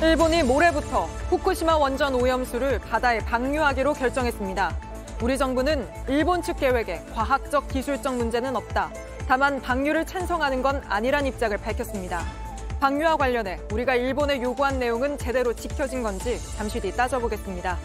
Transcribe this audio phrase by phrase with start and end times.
[0.00, 4.76] 일본이 모레부터 후쿠시마 원전 오염수를 바다에 방류하기로 결정했습니다.
[5.20, 8.92] 우리 정부는 일본 측 계획에 과학적 기술적 문제는 없다.
[9.26, 12.22] 다만 방류를 찬성하는 건 아니란 입장을 밝혔습니다.
[12.78, 17.76] 방류와 관련해 우리가 일본에 요구한 내용은 제대로 지켜진 건지 잠시 뒤 따져보겠습니다.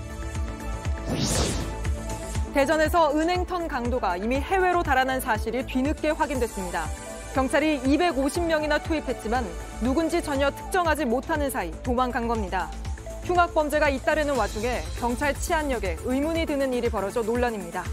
[2.54, 6.86] 대전에서 은행턴 강도가 이미 해외로 달아난 사실이 뒤늦게 확인됐습니다.
[7.34, 9.43] 경찰이 250명이나 투입했지만
[9.82, 12.69] 누군지 전혀 특정하지 못하는 사이 도망간 겁니다.
[13.24, 17.83] 흉악 범죄가 잇따르는 와중에 경찰 치안력에 의문이 드는 일이 벌어져 논란입니다.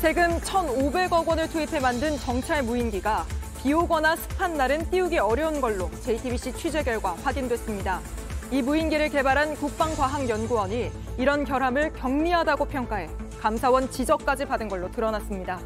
[0.00, 3.26] 세금 1,500억 원을 투입해 만든 정찰 무인기가
[3.60, 8.00] 비 오거나 습한 날은 띄우기 어려운 걸로 JTBC 취재 결과 확인됐습니다.
[8.52, 13.10] 이 무인기를 개발한 국방과학연구원이 이런 결함을 경미하다고 평가해
[13.40, 15.58] 감사원 지적까지 받은 걸로 드러났습니다.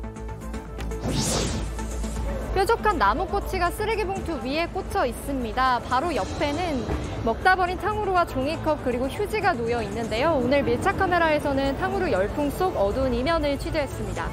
[2.54, 5.80] 뾰족한 나무꼬치가 쓰레기 봉투 위에 꽂혀 있습니다.
[5.80, 10.38] 바로 옆에는 먹다 버린 탕후루와 종이컵 그리고 휴지가 놓여 있는데요.
[10.42, 14.28] 오늘 밀착 카메라에서는 탕후루 열풍 속 어두운 이면을 취재했습니다.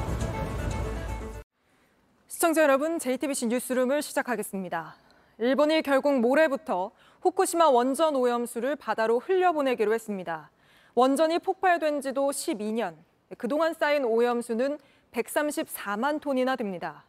[2.28, 4.95] 시청자 여러분, JTBC 뉴스룸을 시작하겠습니다.
[5.39, 10.52] 일본이 결국 모레부터 후쿠시마 원전 오염수를 바다로 흘려보내기로 했습니다.
[10.95, 12.95] 원전이 폭발된 지도 12년,
[13.38, 14.80] 그동안 쌓인 오염수는
[15.12, 17.04] 134만 톤이나 됩니다.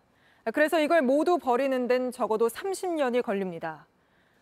[0.54, 3.86] 그래서 이걸 모두 버리는 데는 적어도 30년이 걸립니다.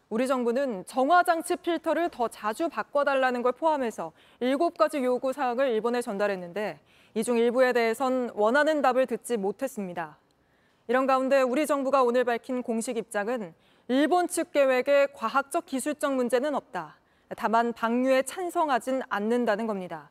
[0.09, 6.81] 우리 정부는 정화장치 필터를 더 자주 바꿔달라는 걸 포함해서 7가지 요구 사항을 일본에 전달했는데
[7.15, 10.19] 이 중 일부에 대해선 원하는 답을 듣지 못했습니다.
[10.87, 13.55] 이런 가운데 우리 정부가 오늘 밝힌 공식 입장은
[13.89, 16.97] 일본 측 계획에 과학적 기술적 문제는 없다.
[17.37, 20.11] 다만 방류에 찬성하진 않는다는 겁니다.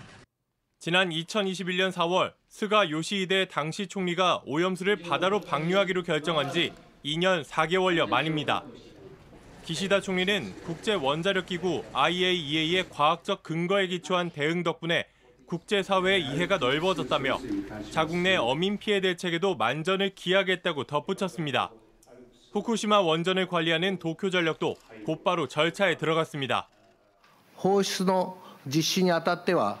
[0.86, 6.72] 지난 2021년 4월 스가 요시히데 당시 총리가 오염수를 바다로 방류하기로 결정한 지
[7.04, 8.62] 2년 4개월여 만입니다.
[9.64, 15.08] 기시다 총리는 국제 원자력 기구 IAEA의 과학적 근거에 기초한 대응 덕분에
[15.46, 17.40] 국제사회의 이해가 넓어졌다며
[17.90, 21.72] 자국 내 어민 피해 대책에도 만전을 기하겠다고 덧붙였습니다.
[22.52, 26.68] 후쿠시마 원전을 관리하는 도쿄전력도 곧바로 절차에 들어갔습니다.
[27.56, 29.80] 放出の実施にあたっては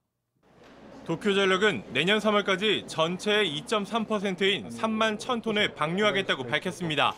[1.05, 7.13] 도쿄전력은 내년 3월까지 전체의 2.3%인 3만 1000톤을 방류하겠다고 밝혔습니다.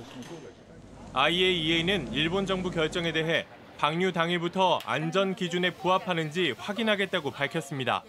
[1.14, 3.46] IAEA는 일본 정부 결정에 대해
[3.78, 8.04] 방류 당일부터 안전 기준에 부합하는지 확인하겠다고 밝혔습니다.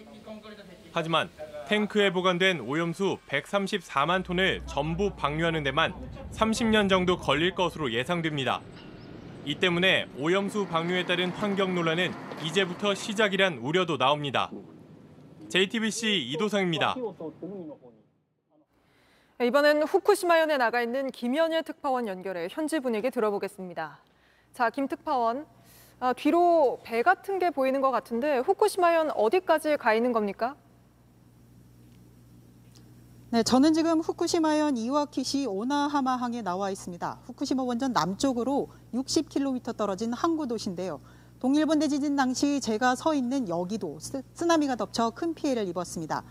[0.93, 1.29] 하지만
[1.67, 5.93] 탱크에 보관된 오염수 134만 톤을 전부 방류하는 데만
[6.31, 8.61] 30년 정도 걸릴 것으로 예상됩니다.
[9.43, 14.49] 이 때문에 오염수 방류에 따른 환경 논란은 이제부터 시작이란 우려도 나옵니다.
[15.49, 16.95] JTBC 이도성입니다.
[19.41, 23.99] 이번엔 후쿠시마현에 나가 있는 김현일 특파원 연결해 현지 분위기 들어보겠습니다.
[24.53, 25.45] 자, 김 특파원.
[25.99, 30.55] 아, 뒤로 배 같은 게 보이는 것 같은데 후쿠시마현 어디까지 가 있는 겁니까?
[33.31, 37.19] 네, 저는 지금 후쿠시마현 이와키시 오나하마항에 나와 있습니다.
[37.25, 41.01] 후쿠시마 원전 남쪽으로 60km 떨어진 항구 도시인데요.
[41.39, 43.99] 동일본 대 지진 당시 제가 서 있는 여기도
[44.33, 46.23] 쓰나미가 덮쳐 큰 피해를 입었습니다.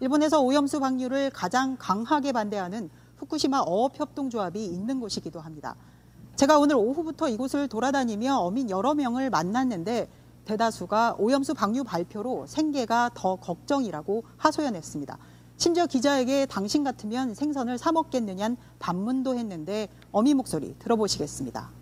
[0.00, 5.74] 일본에서 오염수 방류를 가장 강하게 반대하는 후쿠시마 어업협동조합이 있는 곳이기도 합니다.
[6.36, 10.08] 제가 오늘 오후부터 이곳을 돌아다니며 어민 여러 명을 만났는데
[10.44, 15.18] 대다수가 오염수 방류 발표로 생계가 더 걱정이라고 하소연했습니다.
[15.56, 21.81] 심지어 기자에게 당신 같으면 생선을 사 먹겠느냐는 반문도 했는데 어미 목소리 들어보시겠습니다.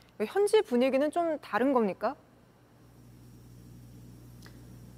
[0.19, 2.15] 현지 분위기는 좀 다른 겁니까?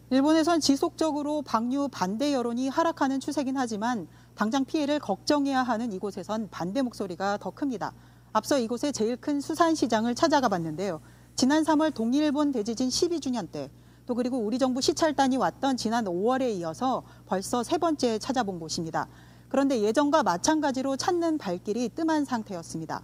[0.09, 7.37] 일본에선 지속적으로 방류 반대 여론이 하락하는 추세긴 하지만 당장 피해를 걱정해야 하는 이곳에선 반대 목소리가
[7.37, 7.93] 더 큽니다.
[8.31, 11.01] 앞서 이곳의 제일 큰 수산시장을 찾아가 봤는데요.
[11.35, 13.69] 지난 3월 동일본 대지진 12주년 때
[14.05, 19.07] 또 그리고 우리 정부 시찰단이 왔던 지난 5월에 이어서 벌써 세 번째 찾아본 곳입니다.
[19.47, 23.03] 그런데 예전과 마찬가지로 찾는 발길이 뜸한 상태였습니다.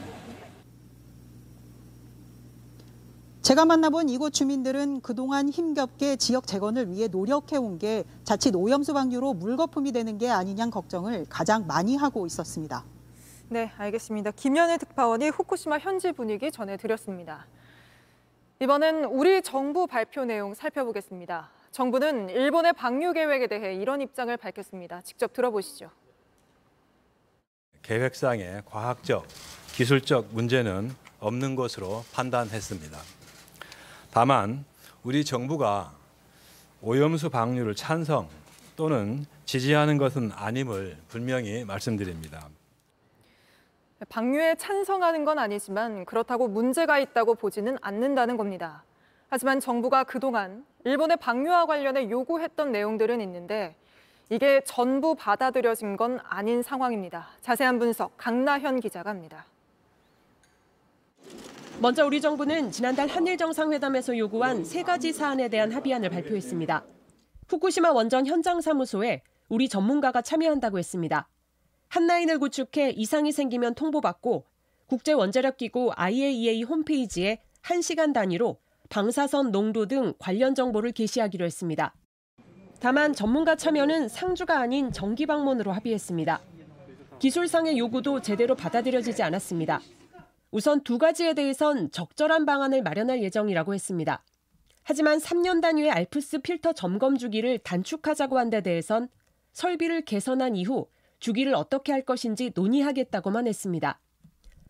[3.41, 9.91] 제가 만나본 이곳 주민들은 그동안 힘겹게 지역 재건을 위해 노력해온 게 자칫 오염수 방류로 물거품이
[9.91, 12.85] 되는 게 아니냐 걱정을 가장 많이 하고 있었습니다.
[13.49, 14.29] 네, 알겠습니다.
[14.31, 17.47] 김현일 특파원이 후쿠시마 현지 분위기 전해드렸습니다.
[18.59, 21.49] 이번엔 우리 정부 발표 내용 살펴보겠습니다.
[21.71, 25.01] 정부는 일본의 방류 계획에 대해 이런 입장을 밝혔습니다.
[25.01, 25.89] 직접 들어보시죠.
[27.81, 29.25] 계획상의 과학적,
[29.73, 33.20] 기술적 문제는 없는 것으로 판단했습니다.
[34.11, 34.65] 다만
[35.03, 35.93] 우리 정부가
[36.81, 38.27] 오염수 방류를 찬성
[38.75, 42.49] 또는 지지하는 것은 아님을 분명히 말씀드립니다.
[44.09, 48.83] 방류에 찬성하는 건 아니지만 그렇다고 문제가 있다고 보지는 않는다는 겁니다.
[49.29, 53.75] 하지만 정부가 그동안 일본의 방류와 관련해 요구했던 내용들은 있는데
[54.29, 57.29] 이게 전부 받아들여진 건 아닌 상황입니다.
[57.41, 59.45] 자세한 분석 강나현 기자가 합니다.
[61.81, 66.85] 먼저 우리 정부는 지난달 한일 정상회담에서 요구한 세 가지 사안에 대한 합의안을 발표했습니다.
[67.47, 71.27] 후쿠시마 원전 현장 사무소에 우리 전문가가 참여한다고 했습니다.
[71.87, 74.45] 한라인을 구축해 이상이 생기면 통보받고
[74.85, 81.95] 국제 원자력 기구 IAEA 홈페이지에 1시간 단위로 방사선 농도 등 관련 정보를 게시하기로 했습니다.
[82.79, 86.41] 다만 전문가 참여는 상주가 아닌 정기 방문으로 합의했습니다.
[87.17, 89.81] 기술상의 요구도 제대로 받아들여지지 않았습니다.
[90.51, 94.23] 우선 두 가지에 대해선 적절한 방안을 마련할 예정이라고 했습니다.
[94.83, 99.07] 하지만 3년 단위의 알프스 필터 점검 주기를 단축하자고 한 데 대해선
[99.53, 100.87] 설비를 개선한 이후
[101.19, 103.99] 주기를 어떻게 할 것인지 논의하겠다고만 했습니다.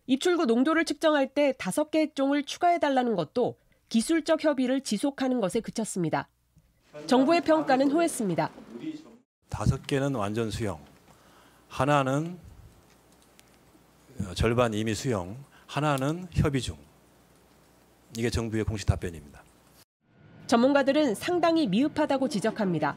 [0.06, 3.56] 입출구 농도를 측정할 때 5개 핵종을 추가해달라는 것도
[3.88, 6.28] 기술적 협의를 지속하는 것에 그쳤습니다.
[7.06, 8.50] 정부의 평가는 호했습니다.
[9.48, 10.80] 다섯 개는 완전 수용,
[11.68, 12.38] 하나는
[14.20, 15.36] 어, 절반 이미 수용,
[15.76, 16.76] 하나는 협의 중.
[18.14, 19.42] 이게 정부의 공식 답변입니다.
[20.46, 22.94] 전문가들은 상당히 미흡하다고 지적합니다.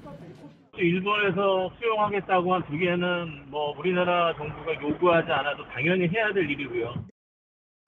[0.78, 7.06] 일본에서 수용하겠다고 한 두 개는 뭐 우리나라 정부가 요구하지 않아도 당연히 해야 될 일이고요.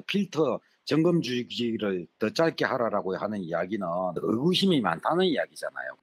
[0.08, 3.86] 필터 점검 주기를 더 짧게 하라라고 하는 이야기는
[4.16, 5.98] 의구심이 많다는 이야기잖아요.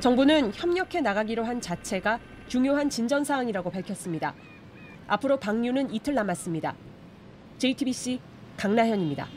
[0.00, 4.34] 정부는 협력해 나가기로 한 자체가 중요한 진전 사항이라고 밝혔습니다.
[5.08, 6.74] 앞으로 방류는 이틀 남았습니다.
[7.62, 8.18] JTBC
[8.56, 9.28] 강나현입니다.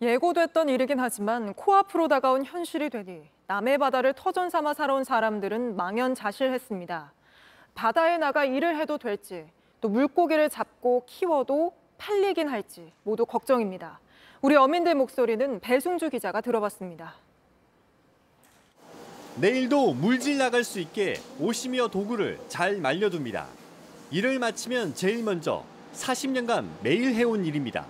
[0.00, 7.12] 예고됐던 일이긴 하지만 코앞으로 다가온 현실이 되니 남해 바다를 터전 삼아 살아온 사람들은 망연자실했습니다.
[7.74, 9.46] 바다에 나가 일을 해도 될지
[9.80, 13.98] 또 물고기를 잡고 키워도 팔리긴 할지 모두 걱정입니다.
[14.42, 17.16] 우리 어민들 목소리는 배승주 기자가 들어봤습니다.
[19.40, 23.48] 내일도 물질 나갈 수 있게 오시미어 도구를 잘 말려둡니다.
[24.12, 25.64] 일을 마치면 제일 먼저
[25.96, 27.86] 40년간 매일 해온 일입니다.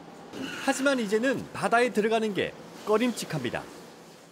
[0.64, 2.52] 하지만 이제는 바다에 들어가는 게
[2.86, 3.62] 꺼림칙합니다.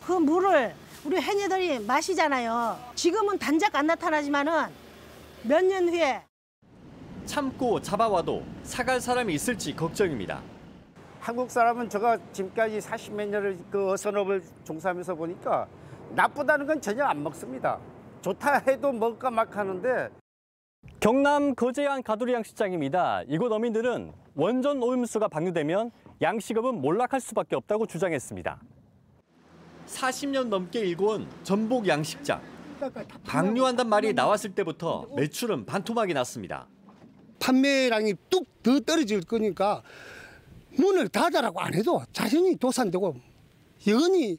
[0.07, 2.79] 그 물을 우리 해녀들이 마시잖아요.
[2.95, 4.69] 지금은 단작 안 나타나지만은
[5.43, 6.23] 몇 년 후에
[7.27, 10.41] 참고 잡아와도 사갈 사람이 있을지 걱정입니다.
[11.21, 15.67] 한국 사람은 제가 지금까지 40몇 년을 그 어선업을 종사하면서 보니까
[16.11, 17.79] 나쁘다는 건 전혀 안 먹습니다.
[18.21, 20.11] 좋다 해도 먹을까 막 하는데
[21.01, 23.23] 경남 거제안 가두리 양식장입니다.
[23.29, 25.91] 이곳 어민들은 원전 오염수가 방류되면
[26.23, 28.61] 양식업은 몰락할 수밖에 없다고 주장했습니다.
[29.87, 32.41] 40년 넘게 일궈온 전복 양식장.
[33.25, 36.67] 방류한단 말이 나왔을 때부터 매출은 반토막이 났습니다.
[37.39, 39.83] 판매량이 뚝 더 떨어질 거니까
[40.77, 43.15] 문을 닫아라고 안 해도 자신이 도산되고
[43.87, 44.39] 영원히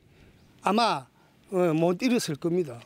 [0.63, 1.07] 아마
[1.51, 2.81] 어, 못 일었을 겁니다.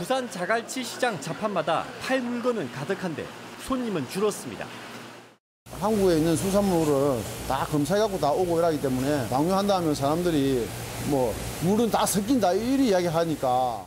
[0.00, 3.22] 부산 자갈치 시장 자판마다 팔 물건은 가득한데
[3.66, 4.66] 손님은 줄었습니다.
[5.78, 10.66] 한국에 있는 수산물을 다 검사해갖고 다 오고 이러기 때문에 방류한다면 사람들이
[11.10, 13.84] 뭐 물은 다 섞인다 이리 이야기하니까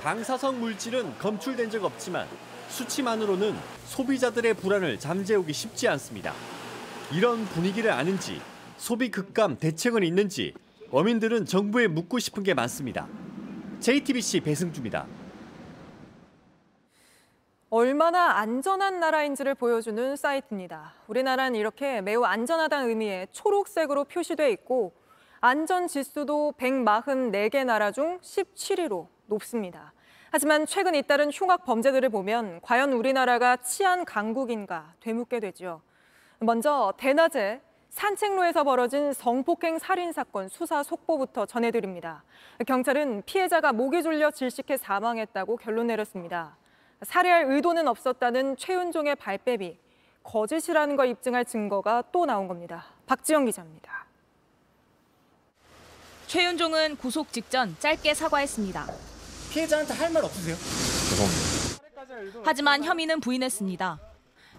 [0.00, 2.28] 방사성 물질은 검출된 적 없지만
[2.68, 3.56] 수치만으로는
[3.88, 6.34] 소비자들의 불안을 잠재우기 쉽지 않습니다.
[7.12, 8.40] 이런 분위기를 아는지
[8.76, 10.54] 소비 급감 대책은 있는지
[10.92, 13.08] 어민들은 정부에 묻고 싶은 게 많습니다.
[13.80, 15.06] JTBC 배승주입니다.
[17.68, 20.94] 얼마나 안전한 나라인지를 보여주는 사이트입니다.
[21.08, 24.94] 우리나라는 이렇게 매우 안전하다는 의미의 초록색으로 표시돼 있고
[25.40, 29.92] 안전 지수도 144개 나라 중 17위로 높습니다.
[30.30, 35.82] 하지만 최근 잇따른 흉악 범죄들을 보면 과연 우리나라가 치안 강국인가 되묻게 되죠.
[36.38, 37.60] 먼저 대낮에
[37.96, 42.24] 산책로에서 벌어진 성폭행 살인 사건 수사 속보부터 전해드립니다.
[42.66, 46.58] 경찰은 피해자가 목이 졸려 질식해 사망했다고 결론 내렸습니다.
[47.02, 49.78] 살해할 의도는 없었다는 최윤종의 발뺌이
[50.22, 52.84] 거짓이라는 걸 입증할 증거가 또 나온 겁니다.
[53.06, 54.04] 박지영 기자입니다.
[56.26, 58.86] 최윤종은 구속 직전 짧게 사과했습니다.
[59.52, 60.54] 피해자한테 할 말 없으세요?
[60.54, 62.42] 죄송합니다.
[62.44, 63.98] 하지만 혐의는 부인했습니다.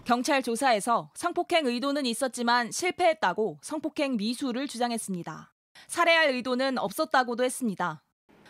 [0.08, 5.52] 경찰 조사에서 성폭행 의도는 있었지만 실패했다고 성폭행 미수를 주장했습니다.
[5.86, 8.02] 살해할 의도는 없었다고도 했습니다.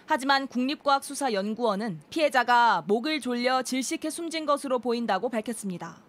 [0.06, 6.00] 하지만 국립과학수사연구원은 피해자가 목을 졸려 질식해 숨진 것으로 보인다고 밝혔습니다.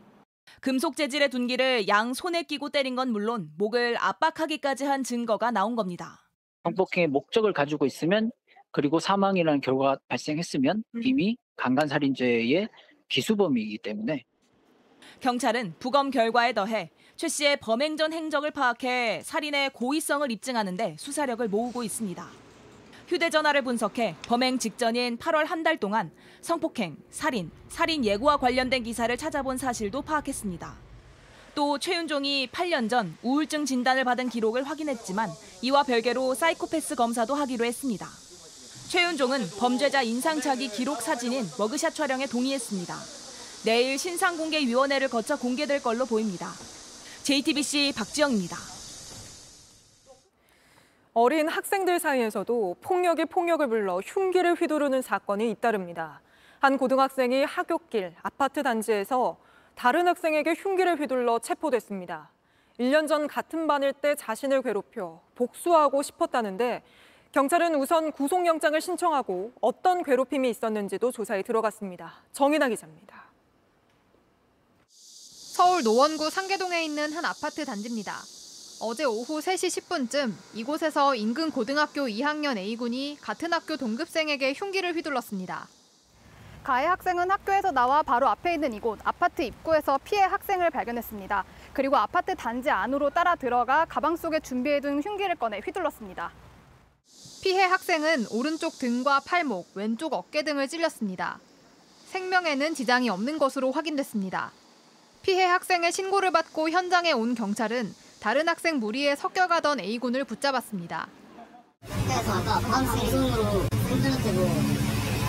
[0.61, 6.29] 금속 재질의 둔기를 양 손에 끼고 때린 건 물론 목을 압박하기까지 한 증거가 나온 겁니다.
[6.61, 8.29] 성폭행의 목적을 가지고 있으면
[8.69, 12.69] 그리고 사망이라는 결과가 발생했으면 이미 강간살인죄의
[13.07, 14.25] 기수범이기 때문에
[15.19, 21.83] 경찰은 부검 결과에 더해 최 씨의 범행 전 행적을 파악해 살인의 고의성을 입증하는데 수사력을 모으고
[21.83, 22.25] 있습니다.
[23.07, 26.11] 휴대전화를 분석해 범행 직전인 8월 한 달 동안
[26.41, 30.73] 성폭행, 살인, 살인 예고와 관련된 기사를 찾아본 사실도 파악했습니다.
[31.55, 35.29] 또 최윤종이 8년 전 우울증 진단을 받은 기록을 확인했지만
[35.61, 38.07] 이와 별개로 사이코패스 검사도 하기로 했습니다.
[38.87, 43.18] 최윤종은 범죄자 인상착의 기록 사진인 머그샷 촬영에 동의했습니다.
[43.65, 46.47] 내일 신상공개위원회를 거쳐 공개될 걸로 보입니다.
[47.23, 48.55] JTBC 박지영입니다.
[51.13, 56.21] 어린 학생들 사이에서도 폭력이 폭력을 불러 흉기를 휘두르는 사건이 잇따릅니다.
[56.59, 59.37] 한 고등학생이 하굣길 아파트 단지에서
[59.75, 62.31] 다른 학생에게 흉기를 휘둘러 체포됐습니다.
[62.79, 66.81] 1년 전 같은 반일 때 자신을 괴롭혀 복수하고 싶었다는데
[67.33, 72.23] 경찰은 우선 구속영장을 신청하고 어떤 괴롭힘이 있었는지도 조사에 들어갔습니다.
[72.31, 73.28] 정인아 기자입니다.
[75.59, 78.15] 서울 노원구 상계동에 있는 한 아파트 단지입니다.
[78.79, 85.67] 어제 오후 3시 10분쯤 이곳에서 인근 고등학교 2학년 A군이 같은 학교 동급생에게 흉기를 휘둘렀습니다.
[86.63, 91.43] 가해 학생은 학교에서 나와 바로 앞에 있는 이곳 아파트 입구에서 피해 학생을 발견했습니다.
[91.73, 96.31] 그리고 아파트 단지 안으로 따라 들어가 가방 속에 준비해둔 흉기를 꺼내 휘둘렀습니다.
[97.43, 101.37] 피해 학생은 오른쪽 등과 팔목, 왼쪽 어깨 등을 찔렸습니다.
[102.05, 104.53] 생명에는 지장이 없는 것으로 확인됐습니다.
[105.21, 111.07] 피해 학생의 신고를 받고 현장에 온 경찰은 다른 학생 무리에 섞여가던 A군을 붙잡았습니다.
[111.81, 113.63] 그래서 아까 부담스러운 손으로 뭐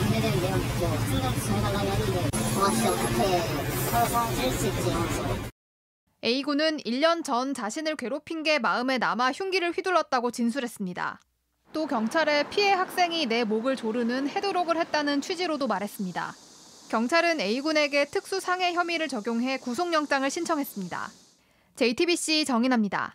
[0.02, 3.40] 안되는 내용 뭐 학생들한테 전해달라고 했는데 와 진짜 어떻게
[3.90, 5.50] 서서 찔수 있지 하면서
[6.22, 11.20] A군은 1년 전 자신을 괴롭힌 게 마음에 남아 흉기를 휘둘렀다고 진술했습니다.
[11.72, 16.34] 또 경찰에 피해 학생이 내 목을 조르는 헤드록을 했다는 취지로도 말했습니다.
[16.90, 21.08] 경찰은 A군에게 특수상해 혐의를 적용해 구속영장을 신청했습니다.
[21.76, 23.14] JTBC 정인아입니다.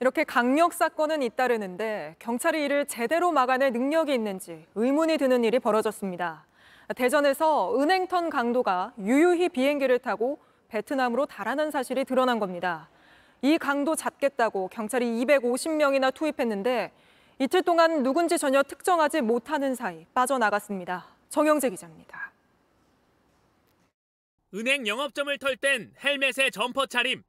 [0.00, 6.46] 이렇게 강력 사건은 잇따르는데 경찰이 이를 제대로 막아낼 능력이 있는지 의문이 드는 일이 벌어졌습니다.
[6.96, 12.88] 대전에서 은행턴 강도가 유유히 비행기를 타고 베트남으로 달아난 사실이 드러난 겁니다.
[13.42, 16.90] 이 강도 잡겠다고 경찰이 250명이나 투입했는데
[17.38, 21.13] 이틀 동안 누군지 전혀 특정하지 못하는 사이 빠져나갔습니다.
[21.34, 22.32] 정영재 기자입니다.
[24.54, 27.24] 은행 영업점을 털 땐 헬멧에 점퍼 차림,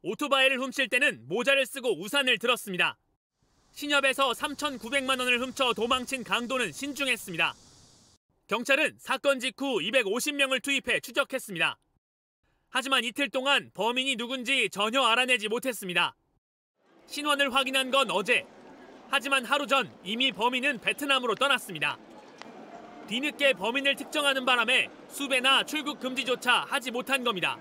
[0.00, 2.96] 오토바이를 훔칠 때는 모자를 쓰고 우산을 들었습니다.
[3.72, 7.54] 신협에서 3,900만 원을 훔쳐 도망친 강도는 신중했습니다.
[8.46, 11.76] 경찰은 사건 직후 250명을 투입해 추적했습니다.
[12.70, 16.16] 하지만 이틀 동안 범인이 누군지 전혀 알아내지 못했습니다.
[17.08, 18.46] 신원을 확인한 건 어제.
[19.10, 21.98] 하지만 하루 전 이미 범인은 베트남으로 떠났습니다.
[23.06, 27.58] 뒤늦게 범인을 특정하는 바람에 수배나 출국 금지조차 하지 못한 겁니다.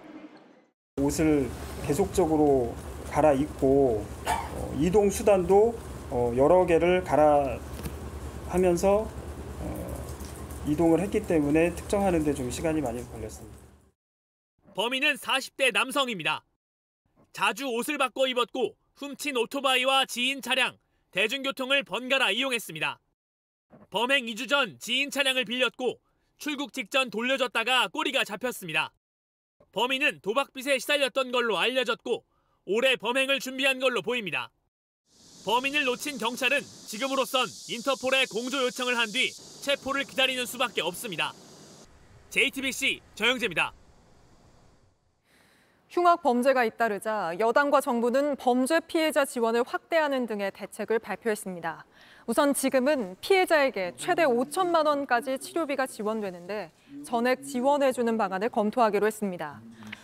[0.98, 1.50] 옷을
[1.86, 2.76] 계속적으로
[3.12, 5.78] 갈아입고 어, 이동 수단도
[6.10, 7.58] 어, 여러 개를 갈아
[8.48, 9.08] 하면서
[9.60, 13.58] 어, 이동을 했기 때문에 특정하는 데 좀 시간이 많이 걸렸습니다.
[14.76, 16.44] 범인은 40대 남성입니다.
[17.32, 20.78] 자주 옷을 바꿔 입었고 훔친 오토바이와 지인 차량,
[21.12, 23.00] 대중교통을 번갈아 이용했습니다.
[23.90, 26.00] 범행 2주 전 지인 차량을 빌렸고
[26.38, 28.92] 출국 직전 돌려줬다가 꼬리가 잡혔습니다.
[29.72, 32.24] 범인은 도박빚에 시달렸던 걸로 알려졌고
[32.66, 34.52] 올해 범행을 준비한 걸로 보입니다.
[35.46, 39.32] 범인을 놓친 경찰은 지금으로선 인터폴에 공조 요청을 한 뒤
[39.64, 41.34] 체포를 기다리는 수밖에 없습니다.
[42.30, 43.74] JTBC 정영재입니다.
[45.90, 51.86] 흉악 범죄가 잇따르자 여당과 정부는 범죄 피해자 지원을 확대하는 등의 대책을 발표했습니다.
[52.26, 56.72] 우선 지금은 피해자에게 최대 5천만 원까지 치료비가 지원되는데
[57.04, 59.62] 전액 지원해주는 방안을 검토하기로 했습니다.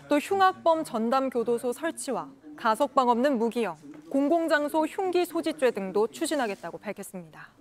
[0.09, 3.77] 또 흉악범 전담 교도소 설치와 가석방 없는 무기형,
[4.09, 7.51] 공공장소 흉기 소지죄 등도 추진하겠다고 밝혔습니다.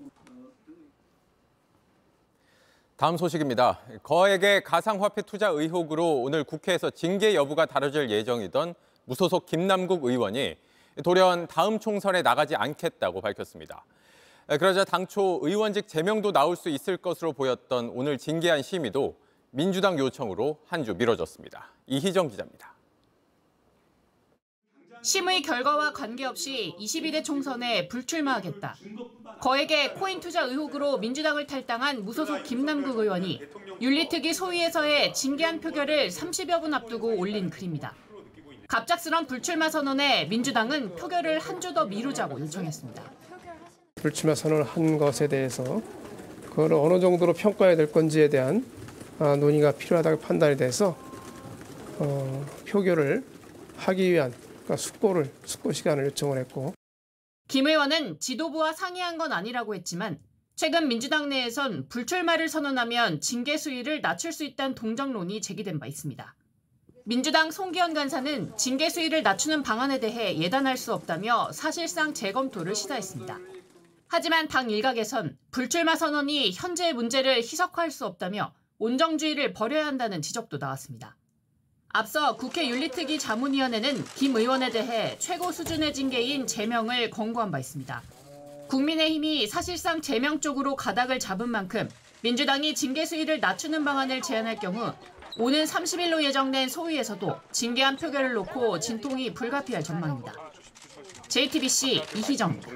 [2.97, 3.79] 다음 소식입니다.
[4.03, 8.75] 거액의 가상화폐 투자 의혹으로 오늘 국회에서 징계 여부가 다뤄질 예정이던
[9.05, 10.57] 무소속 김남국 의원이
[11.05, 13.85] 돌연 다음 총선에 나가지 않겠다고 밝혔습니다.
[14.57, 19.17] 그러자 당초 의원직 제명도 나올 수 있을 것으로 보였던 오늘 징계한 심의도
[19.51, 21.71] 민주당 요청으로 한 주 미뤄졌습니다.
[21.87, 22.75] 이희정 기자입니다.
[25.03, 28.77] 심의 결과와 관계없이 21대 총선에 불출마하겠다.
[29.41, 33.41] 거액의 코인 투자 의혹으로 민주당을 탈당한 무소속 김남국 의원이
[33.81, 37.95] 윤리특위 소위에서의 징계안 표결을 30여 분 앞두고 올린 글입니다.
[38.67, 43.28] 갑작스런 불출마 선언에 민주당은 표결을 한 주 더 미루자고 요청했습니다.
[43.99, 45.83] 불출마 선언을 한 것에 대해서
[46.51, 48.65] 그걸 어느 정도로 평가해야 될 건지에 대한
[49.19, 50.97] 아, 논의가 필요하다고 판단이 돼서
[51.99, 53.25] 어, 표결을
[53.77, 56.75] 하기 위한 그러니까 숙고를 숙고 시간을 요청을 했고
[57.49, 60.19] 김 의원은 지도부와 상의한 건 아니라고 했지만
[60.55, 66.35] 최근 민주당 내에선 불출마를 선언하면 징계 수위를 낮출 수 있다는 동정론이 제기된 바 있습니다.
[67.05, 73.39] 민주당 송기현 간사는 징계 수위를 낮추는 방안에 대해 예단할 수 없다며 사실상 재검토를 시사했습니다.
[74.09, 81.17] 하지만 당 일각에선 불출마 선언이 현재의 문제를 희석할 수 없다며 온정주의를 버려야 한다는 지적도 나왔습니다.
[81.91, 88.03] 앞서 국회 윤리특위 자문위원회는 김 의원에 대해 최고 수준의 징계인 제명을 권고한 바 있습니다.
[88.69, 91.89] 국민의힘이 사실상 제명 쪽으로 가닥을 잡은 만큼
[92.23, 94.93] 민주당이 징계 수위를 낮추는 방안을 제안할 경우
[95.39, 100.33] 오는 30일로 예정된 소위에서도 징계안 표결을 놓고 진통이 불가피할 전망입니다.
[101.29, 102.71] JTBC 이희정입니다.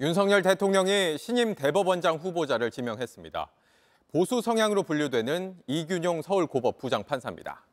[0.00, 3.48] 윤석열 대통령이 신임 대법원장 후보자를 지명했습니다.
[4.10, 7.64] 보수 성향으로 분류되는 이균용 서울고법 부장판사입니다.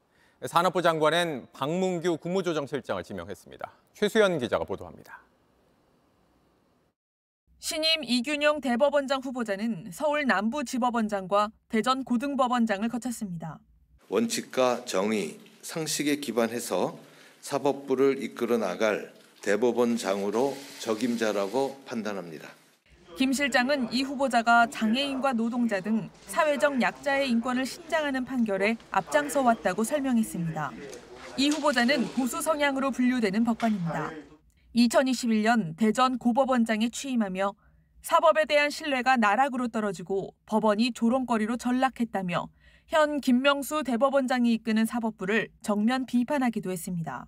[0.45, 3.71] 산업부 장관엔 박문규 국무조정실장을 지명했습니다.
[3.93, 5.19] 최수연 기자가 보도합니다.
[7.57, 13.59] 신임 이균용 대법원장 후보자는 서울 남부지법원장과 대전 고등법원장을 거쳤습니다.
[14.09, 16.97] 원칙과 정의, 상식에 기반해서
[17.41, 22.47] 사법부를 이끌어 나갈 대법원장으로 적임자라고 판단합니다.
[23.17, 30.71] 김 실장은 이 후보자가 장애인과 노동자 등 사회적 약자의 인권을 신장하는 판결에 앞장서 왔다고 설명했습니다.
[31.37, 34.11] 이 후보자는 보수 성향으로 분류되는 법관입니다.
[34.75, 37.53] 2021년 대전 고법원장에 취임하며
[38.01, 42.47] 사법에 대한 신뢰가 나락으로 떨어지고 법원이 조롱거리로 전락했다며
[42.87, 47.27] 현 김명수 대법원장이 이끄는 사법부를 정면 비판하기도 했습니다.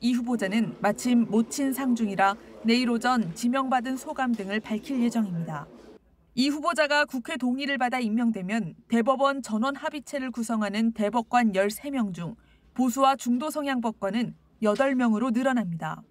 [0.00, 5.66] 이 후보자는 마침 모친 상중이라 내일 오전 지명받은 소감 등을 밝힐 예정입니다.
[6.34, 12.34] 이 후보자가 국회 동의를 받아 임명되면 대법원 전원 합의체를 구성하는 대법관 13명 중
[12.74, 16.02] 보수와 중도 성향 법관은 8명으로 늘어납니다.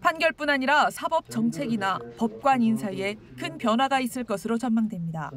[0.00, 5.30] 판결뿐 아니라 사법 정책이나 법관 인사에 큰 변화가 있을 것으로 전망됩니다.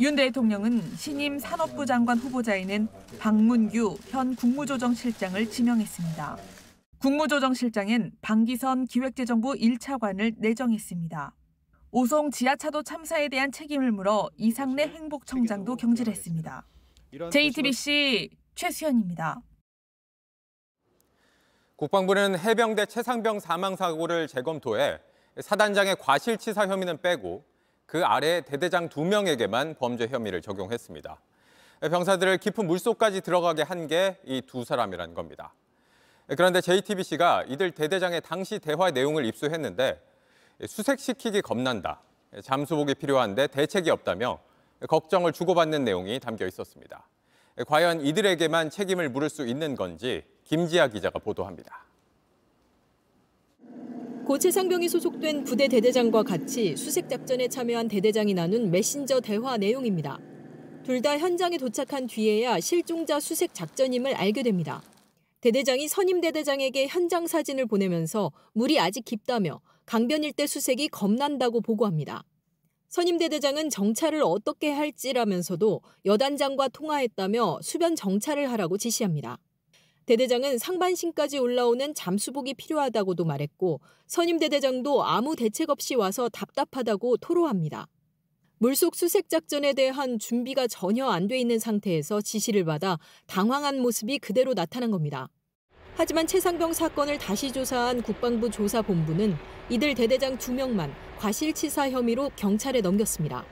[0.00, 6.36] 윤 대통령은 신임 산업부 장관 후보자에는 박문규 현 국무조정실장을 지명했습니다.
[6.98, 11.34] 국무조정실장엔 방기선 기획재정부 1차관을 내정했습니다.
[11.92, 16.66] 오송 지하차도 참사에 대한 책임을 물어 이상래 행복청장도 경질했습니다.
[17.30, 19.40] JTBC 최수연입니다.
[21.76, 24.98] 국방부는 해병대 최상병 사망 사고를 재검토해
[25.38, 27.44] 사단장의 과실치사 혐의는 빼고
[27.84, 31.20] 그 아래 대대장 두 명에게만 범죄 혐의를 적용했습니다.
[31.82, 35.54] 병사들을 깊은 물속까지 들어가게 한 게 이 두 사람이란 겁니다.
[36.28, 40.02] 그런데 JTBC가 이들 대대장의 당시 대화 내용을 입수했는데
[40.66, 42.00] 수색시키기 겁난다,
[42.42, 44.40] 잠수복이 필요한데 대책이 없다며
[44.88, 47.06] 걱정을 주고받는 내용이 담겨 있었습니다.
[47.66, 51.84] 과연 이들에게만 책임을 물을 수 있는 건지 김지아 기자가 보도합니다.
[54.26, 60.18] 고 최상병이 소속된 부대 대대장과 같이 수색 작전에 참여한 대대장이 나눈 메신저 대화 내용입니다.
[60.82, 64.82] 둘 다 현장에 도착한 뒤에야 실종자 수색 작전임을 알게 됩니다.
[65.46, 72.24] 대대장이 선임 대대장에게 현장 사진을 보내면서 물이 아직 깊다며 강변 일대 수색이 겁난다고 보고합니다.
[72.88, 79.38] 선임 대대장은 정찰을 어떻게 할지라면서도 여단장과 통화했다며 수변 정찰을 하라고 지시합니다.
[80.06, 87.86] 대대장은 상반신까지 올라오는 잠수복이 필요하다고도 말했고 선임 대대장도 아무 대책 없이 와서 답답하다고 토로합니다.
[88.58, 94.54] 물속 수색 작전에 대한 준비가 전혀 안 돼 있는 상태에서 지시를 받아 당황한 모습이 그대로
[94.54, 95.28] 나타난 겁니다.
[95.98, 99.34] 하지만 최상병 사건을 다시 조사한 국방부 조사본부는
[99.70, 103.46] 이들 대대장 2명만 과실치사 혐의로 경찰에 넘겼습니다.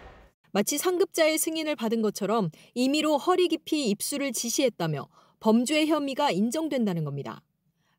[0.52, 5.08] 마치 상급자의 승인을 받은 것처럼 임의로 허리 깊이 입수를 지시했다며
[5.40, 7.40] 범죄 혐의가 인정된다는 겁니다.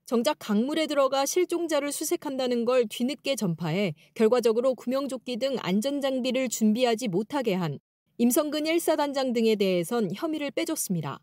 [0.05, 7.79] 정작 강물에 들어가 실종자를 수색한다는 걸 뒤늦게 전파해 결과적으로 구명조끼 등 안전장비를 준비하지 못하게 한
[8.19, 11.19] 임성근 1사단장 등에 대해선 혐의를 빼줬습니다.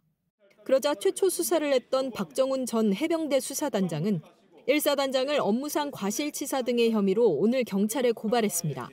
[0.64, 4.20] 그러자 최초 수사를 했던 박정훈 전 해병대 수사단장은
[4.68, 8.88] 1사단장을 업무상 과실치사 등의 혐의로 오늘 경찰에 고발했습니다.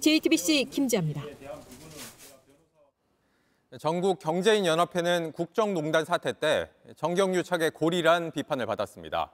[0.00, 1.22] JTBC 김지아입니다.
[3.78, 9.32] 전국 경제인 연합회는 국정농단 사태 때 정경유 착의 고리란 비판을 받았습니다.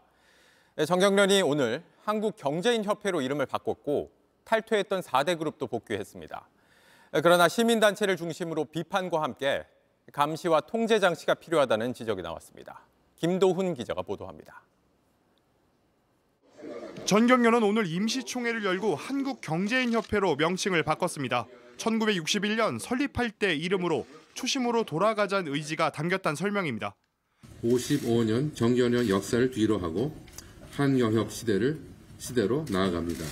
[0.87, 4.11] 정경련이 오늘 한국 경제인 협회로 이름을 바꿨고
[4.45, 6.49] 탈퇴했던 4대 그룹도 복귀했습니다.
[7.23, 9.65] 그러나 시민단체를 중심으로 비판과 함께
[10.13, 12.81] 감시와 통제 장치가 필요하다는 지적이 나왔습니다.
[13.17, 14.63] 김도훈 기자가 보도합니다.
[17.05, 21.47] 전경련은 오늘 임시총회를 열고 한국경제인협회로 명칭을 바꿨습니다.
[21.77, 26.95] 1961년 설립할 때 이름으로 초심으로 돌아가자는 의지가 담겼다는 설명입니다.
[27.65, 30.15] 55년 정경련 역사를 뒤로 하고
[30.73, 31.81] 한영혁 시대를
[32.19, 33.25] 시대로 나아갑니다.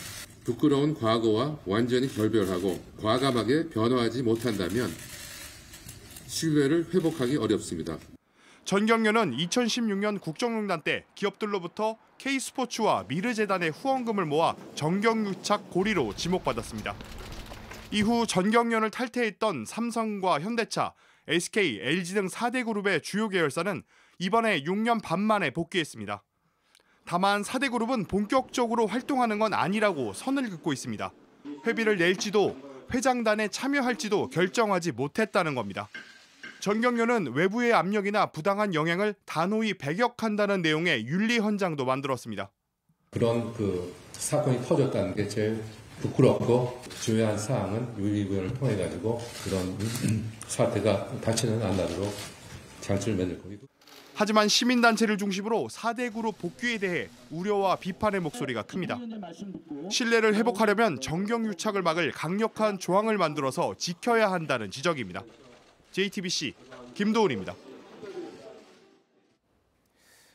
[0.45, 4.91] 부끄러운 과거와 완전히 결별하고 과감하게 변화하지 못한다면
[6.29, 7.99] 신뢰를 회복하기 어렵습니다.
[8.65, 16.95] 전경련은 2016년 국정농단 때 기업들로부터 K스포츠와 미르재단의 후원금을 모아 정경유착 고리로 지목받았습니다.
[17.91, 20.93] 이후 전경련을 탈퇴했던 삼성과 현대차,
[21.27, 23.83] SK, LG 등 4대 그룹의 주요 계열사는
[24.19, 26.23] 이번에 6년 반 만에 복귀했습니다.
[27.07, 31.11] 다만 4대 그룹은 본격적으로 활동하는 건 아니라고 선을 긋고 있습니다.
[31.67, 35.89] 회비를 낼지도 회장단에 참여할지도 결정하지 못했다는 겁니다.
[36.61, 42.51] 전경련은 외부의 압력이나 부당한 영향을 단호히 배격한다는 내용의 윤리 헌장도 만들었습니다.
[43.11, 45.63] 그런 그 사건이 터졌다는 게 제일
[46.01, 49.77] 부끄럽고 중요한 사항은 윤리위원을 통해 가지고 그런
[50.47, 52.13] 사태가 다치는 안 나도록
[52.81, 53.69] 장치를 만들 거고.
[54.15, 58.99] 하지만 시민단체를 중심으로 4대 그룹 복귀에 대해 우려와 비판의 목소리가 큽니다.
[59.91, 65.23] 신뢰를 회복하려면 정경유착을 막을 강력한 조항을 만들어서 지켜야 한다는 지적입니다.
[65.99, 66.55] JTBC
[66.95, 67.57] 김도훈입니다.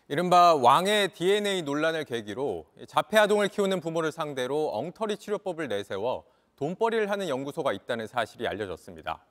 [0.09, 6.25] 이른바 왕의 DNA 논란을 계기로 자폐 아동을 키우는 부모를 상대로 엉터리 치료법을 내세워
[6.57, 9.23] 돈벌이를 하는 연구소가 있다는 사실이 알려졌습니다.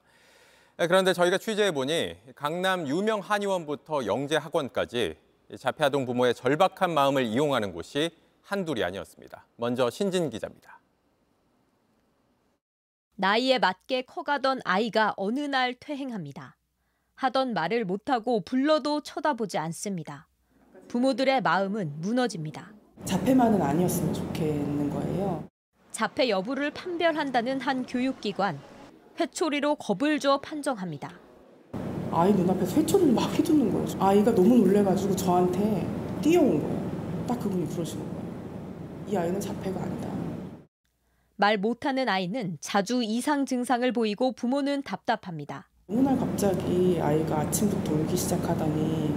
[0.78, 5.16] 그런데 저희가 취재해 보니 강남 유명 한의원부터 영재 학원까지
[5.58, 9.44] 자폐 아동 부모의 절박한 마음을 이용하는 곳이 한둘이 아니었습니다.
[9.56, 10.81] 먼저 신진 기자입니다.
[13.16, 16.56] 나이에 맞게 커가던 아이가 어느 날 퇴행합니다.
[17.14, 20.28] 하던 말을 못하고 불러도 쳐다보지 않습니다.
[20.88, 22.72] 부모들의 마음은 무너집니다.
[23.04, 25.48] 자폐만은 아니었으면 좋겠는 거예요.
[25.90, 28.58] 자폐 여부를 판별한다는 한 교육기관.
[29.20, 31.12] 회초리로 겁을 줘 판정합니다.
[32.10, 34.02] 아이 눈앞에서 회초리를 막 휘두르는 거예요.
[34.02, 35.86] 아이가 너무 놀래가지고 저한테
[36.22, 37.26] 뛰어온 거예요.
[37.26, 38.22] 딱 그분이 그러시는 거예요.
[39.08, 40.21] 이 아이는 자폐가 아니다.
[41.36, 45.68] 말 못하는 아이는 자주 이상 증상을 보이고 부모는 답답합니다.
[45.88, 49.14] 어느 날 갑자기 아이가 아침부터 울기 시작하더니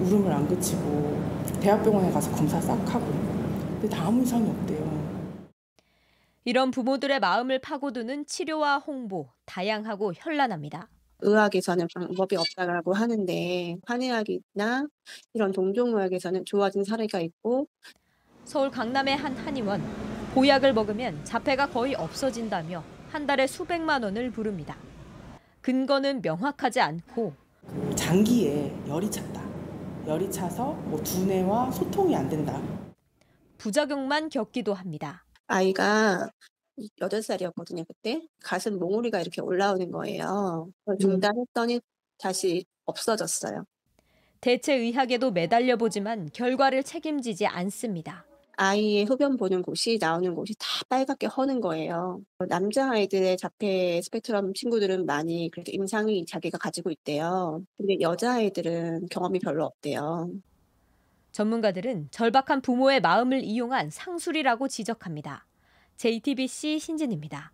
[0.00, 1.20] 울음을 안 그치고
[1.60, 3.06] 대학병원에 가서 검사 싹 하고
[3.80, 4.92] 근데 다 아무 이상이 없대요.
[6.44, 10.88] 이런 부모들의 마음을 파고드는 치료와 홍보, 다양하고 현란합니다.
[11.20, 14.86] 의학에서는 방법이 없다고 하는데 한의학이나
[15.34, 17.68] 이런 동종의학에서는 좋아진 사례가 있고
[18.44, 19.80] 서울 강남의 한 한의원
[20.34, 24.76] 보약을 먹으면 자폐가 거의 없어진다며 한 달에 수백만 원을 부릅니다.
[25.60, 27.34] 근거는 명확하지 않고
[27.66, 29.42] 그 장기에 열이 찼다.
[30.06, 32.60] 열이 차서 뭐 두뇌와 소통이 안 된다.
[33.58, 35.24] 부작용만 겪기도 합니다.
[35.46, 36.30] 아이가
[36.98, 38.26] 8살이었거든요, 그때.
[38.42, 40.70] 가슴 몽우리가 이렇게 올라오는 거예요.
[40.98, 41.80] 중단했더니
[42.18, 43.64] 다시 없어졌어요.
[44.40, 48.24] 대체 의학에도 매달려 보지만 결과를 책임지지 않습니다.
[48.56, 52.20] 아이의 흡연 보는 곳이 나오는 곳이 다 빨갛게 허는 거예요.
[52.48, 57.62] 남자아이들의 자폐 스펙트럼 친구들은 많이 그래도 임상이 자기가 가지고 있대요.
[57.76, 60.30] 근데 여자아이들은 경험이 별로 없대요.
[61.32, 65.46] 전문가들은 절박한 부모의 마음을 이용한 상술이라고 지적합니다.
[65.96, 67.52] JTBC 신진입니다.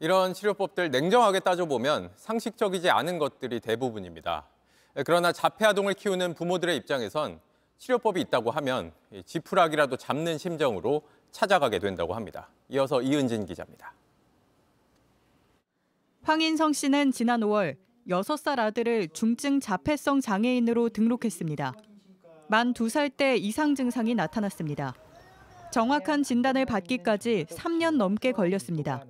[0.00, 4.48] 이런 치료법들 냉정하게 따져보면 상식적이지 않은 것들이 대부분입니다.
[5.06, 7.40] 그러나 자폐아동을 키우는 부모들의 입장에선
[7.82, 8.92] 치료법이 있다고 하면
[9.26, 12.48] 지푸라기라도 잡는 심정으로 찾아가게 된다고 합니다.
[12.68, 13.92] 이어서 이은진 기자입니다.
[16.22, 17.74] 황인성 씨는 지난 5월
[18.08, 21.72] 6살 아들을 중증 자폐성 장애인으로 등록했습니다.
[22.46, 24.94] 만 2살 때 이상 증상이 나타났습니다.
[25.72, 29.04] 정확한 진단을 받기까지 3년 넘게 걸렸습니다.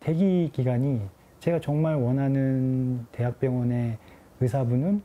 [0.00, 1.02] 대기 기간이
[1.40, 3.98] 제가 정말 원하는 대학병원의
[4.40, 5.02] 의사분은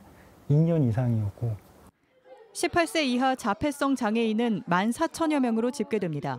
[0.48, 1.61] 2년 이상이었고
[2.52, 6.38] 18세 이하 자폐성 장애인은 14,000여 명으로 집계됩니다.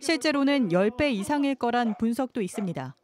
[0.00, 2.94] 실제로는 10배 이상일 거란 분석도 있습니다.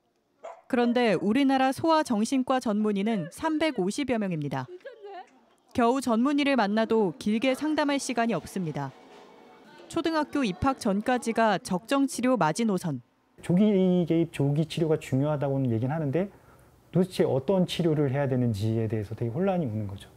[0.67, 4.67] 그런데 우리나라 소아정신과 전문의는 350여 명입니다.
[5.75, 8.93] 겨우 전문의를 만나도 길게 상담할 시간이 없습니다.
[9.89, 13.03] 초등학교 입학 전까지가 적정 치료 마지노선.
[13.43, 16.31] 조기 개입, 조기 치료가 중요하다고는 얘기는 하는데
[16.91, 20.12] 도대체 어떤 치료를 해야 되는지에 대해서 되게 혼란이 오는 거죠.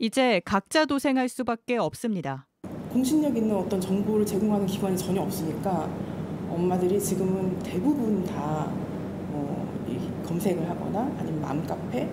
[0.00, 2.48] 이제 각자 도생할 수밖에 없습니다.
[2.90, 5.84] 공신력 있는 어떤 정보를 제공하는 기관이 전혀 없으니까
[6.50, 8.90] 엄마들이 지금은 대부분 다
[9.30, 9.70] 뭐
[10.26, 12.04] 검색을 하거나 아니면 맘카페,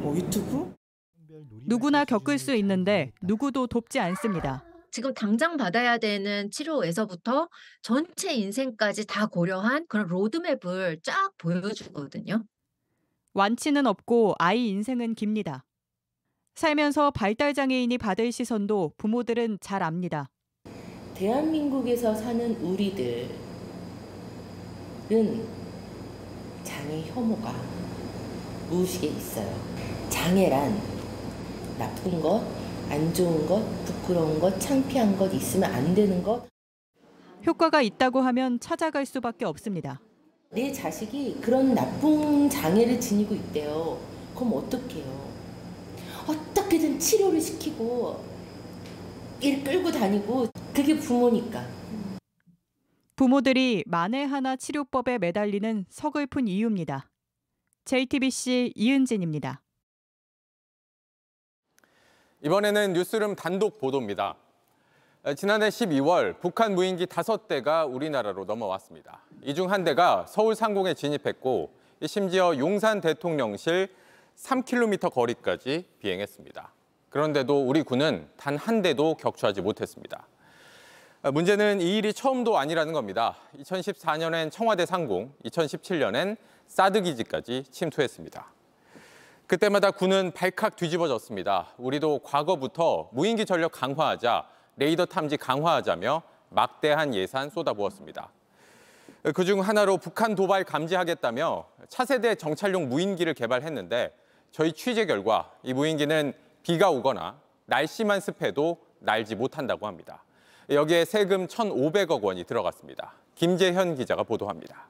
[0.00, 0.74] 뭐 유튜브
[1.66, 4.64] 누구나 겪을 수 있는데 누구도 돕지 않습니다.
[4.90, 7.48] 지금 당장 받아야 되는 치료에서부터
[7.80, 12.44] 전체 인생까지 다 고려한 그런 로드맵을 쫙 보여주거든요.
[13.32, 15.64] 완치는 없고 아이 인생은 깁니다.
[16.54, 20.28] 살면서 발달 장애인이 받을 시선도 부모들은 잘 압니다.
[21.14, 23.28] 대한민국에서 사는 우리들은
[26.62, 27.54] 장애 혐오가
[28.68, 29.54] 무의식에 있어요.
[30.08, 30.78] 장애란
[31.78, 32.42] 나쁜 것,
[32.90, 36.46] 안 좋은 것, 부끄러운 것, 창피한 것, 있으면 안 되는 것.
[37.46, 40.00] 효과가 있다고 하면 찾아갈 수밖에 없습니다.
[40.50, 43.98] 내 자식이 그런 나쁜 장애를 지니고 있대요.
[44.34, 45.31] 그럼 어떡해요?
[46.26, 48.24] 어떻게든 치료를 시키고
[49.40, 51.66] 일 끌고 다니고 그게 부모니까.
[53.16, 57.08] 부모들이 만에 하나 치료법에 매달리는 서글픈 이유입니다.
[57.84, 59.60] JTBC 이은진입니다.
[62.44, 64.36] 이번에는 뉴스룸 단독 보도입니다.
[65.36, 69.20] 지난해 12월 북한 무인기 5대가 우리나라로 넘어왔습니다.
[69.44, 71.72] 이 중 한 대가 서울 상공에 진입했고
[72.06, 73.88] 심지어 용산 대통령실
[74.42, 76.72] 3km 거리까지 비행했습니다.
[77.10, 80.26] 그런데도 우리 군은 단 한 대도 격추하지 못했습니다.
[81.32, 83.36] 문제는 이 일이 처음도 아니라는 겁니다.
[83.58, 88.46] 2014년엔 청와대 상공, 2017년엔 사드 기지까지 침투했습니다.
[89.46, 91.74] 그때마다 군은 발칵 뒤집어졌습니다.
[91.76, 98.30] 우리도 과거부터 무인기 전력 강화하자, 레이더 탐지 강화하자며 막대한 예산 쏟아부었습니다.
[99.34, 104.12] 그중 하나로 북한 도발 감지하겠다며 차세대 정찰용 무인기를 개발했는데
[104.52, 110.22] 저희 취재 결과 이 무인기는 비가 오거나 날씨만 습해도 날지 못한다고 합니다.
[110.68, 113.14] 여기에 세금 1,500억 원이 들어갔습니다.
[113.34, 114.88] 김재현 기자가 보도합니다.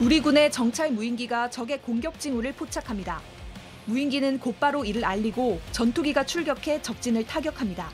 [0.00, 3.20] 우리 군의 정찰 무인기가 적의 공격 징후를 포착합니다.
[3.86, 7.90] 무인기는 곧바로 이를 알리고 전투기가 출격해 적진을 타격합니다.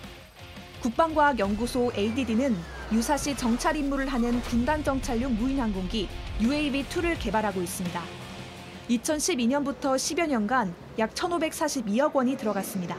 [0.80, 2.56] 국방과학연구소 ADD는
[2.90, 6.08] 유사시 정찰 임무를 하는 군단 정찰용 무인 항공기
[6.40, 8.29] UAV-2를 개발하고 있습니다.
[8.90, 12.96] 2012년부터 10여 년간 약 1,542억 원이 들어갔습니다.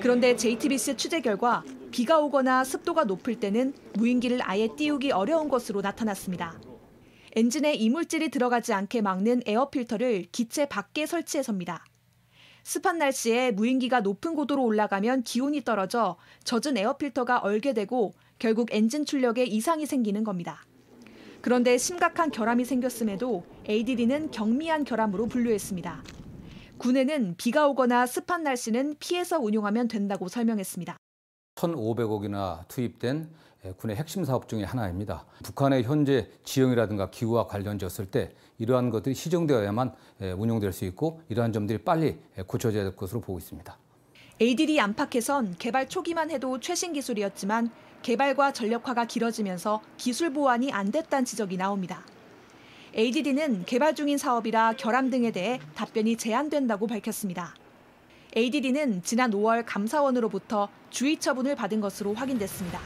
[0.00, 6.58] 그런데 JTBC 취재 결과 비가 오거나 습도가 높을 때는 무인기를 아예 띄우기 어려운 것으로 나타났습니다.
[7.34, 11.84] 엔진에 이물질이 들어가지 않게 막는 에어 필터를 기체 밖에 설치해서입니다.
[12.64, 19.04] 습한 날씨에 무인기가 높은 고도로 올라가면 기온이 떨어져 젖은 에어 필터가 얼게 되고 결국 엔진
[19.04, 20.64] 출력에 이상이 생기는 겁니다.
[21.42, 26.04] 그런데 심각한 결함이 생겼음에도 ADD는 경미한 결함으로 분류했습니다.
[26.78, 30.96] 군에는 비가 오거나 습한 날씨는 피해서 운용하면 된다고 설명했습니다.
[31.56, 33.28] 1,500억이나 투입된
[33.76, 35.26] 군의 핵심 사업 중의 하나입니다.
[35.42, 39.94] 북한의 현재 지형이라든가 기후와 관련지었을 때 이러한 것들이 시정되어야만
[40.36, 43.76] 운용될 수 있고 이러한 점들이 빨리 고쳐져야 될 것으로 보고 있습니다.
[44.40, 47.70] ADD 안팎에선 개발 초기만 해도 최신 기술이었지만
[48.02, 52.04] 개발과 전력화가 길어지면서 기술 보완이 안 됐다는 지적이 나옵니다.
[52.94, 57.54] ADD는 개발 중인 사업이라 결함 등에 대해 답변이 제한된다고 밝혔습니다.
[58.36, 62.80] ADD는 지난 5월 감사원으로부터 주의 처분을 받은 것으로 확인됐습니다.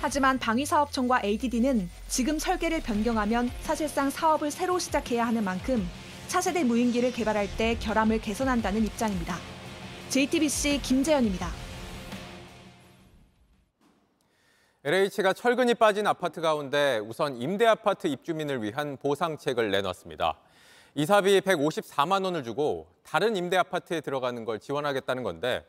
[0.00, 5.88] 하지만 방위사업청과 ADD는 지금 설계를 변경하면 사실상 사업을 새로 시작해야 하는 만큼
[6.26, 9.36] 차세대 무인기를 개발할 때 결함을 개선한다는 입장입니다.
[10.08, 11.61] JTBC 김재현입니다.
[14.84, 20.36] LH가 철근이 빠진 아파트 가운데 우선 임대 아파트 입주민을 위한 보상책을 내놨습니다.
[20.96, 25.64] 이사비 154만 원을 주고 다른 임대 아파트에 들어가는 걸 지원하겠다는 건데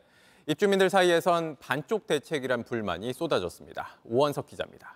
[0.48, 3.98] 입주민들 사이에선 반쪽 대책이란 불만이 쏟아졌습니다.
[4.02, 4.94] 오원석 기자입니다.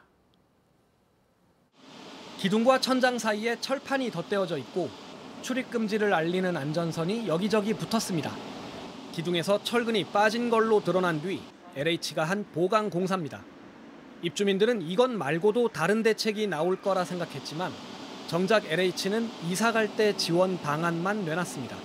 [2.38, 4.90] 기둥과 천장 사이에 철판이 덧대어져 있고
[5.42, 8.32] 출입 금지를 알리는 안전선이 여기저기 붙었습니다.
[9.12, 11.40] 기둥에서 철근이 빠진 걸로 드러난 뒤
[11.76, 13.44] LH가 한 보강 공사입니다.
[14.22, 17.72] 입주민들은 이건 말고도 다른 대책이 나올 거라 생각했지만
[18.26, 21.76] 정작 LH는 이사 갈 때 지원 방안만 내놨습니다.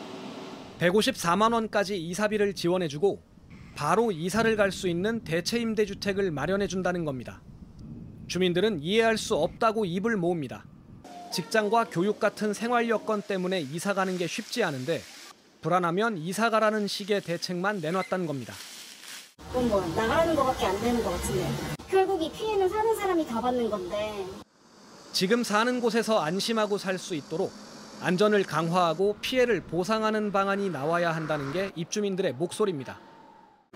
[0.80, 3.24] 154만 원까지 이사비를 지원해 주고
[3.76, 7.41] 바로 이사를 갈 수 있는 대체 임대 주택을 마련해 준다는 겁니다.
[8.28, 10.65] 주민들은 이해할 수 없다고 입을 모읍니다.
[11.32, 15.02] 직장과 교육 같은 생활 여건 때문에 이사 가는 게 쉽지 않은데
[15.62, 18.54] 불안하면 이사 가라는 식의 대책만 내놨다는 겁니다.
[19.49, 21.47] 그건 뭐 나가는 거밖에 안 되는 것 같은데.
[21.89, 24.25] 결국 이 피해는 사는 사람이 다 받는 건데.
[25.12, 27.51] 지금 사는 곳에서 안심하고 살 수 있도록
[28.01, 32.97] 안전을 강화하고 피해를 보상하는 방안이 나와야 한다는 게 입주민들의 목소리입니다.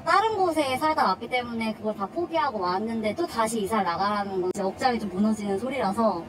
[0.04, 5.00] 다른 곳에 살다 왔기 때문에 그걸 다 포기하고 왔는데 또 다시 이사를 나가라는 건 억장이
[5.00, 6.24] 좀 무너지는 소리라서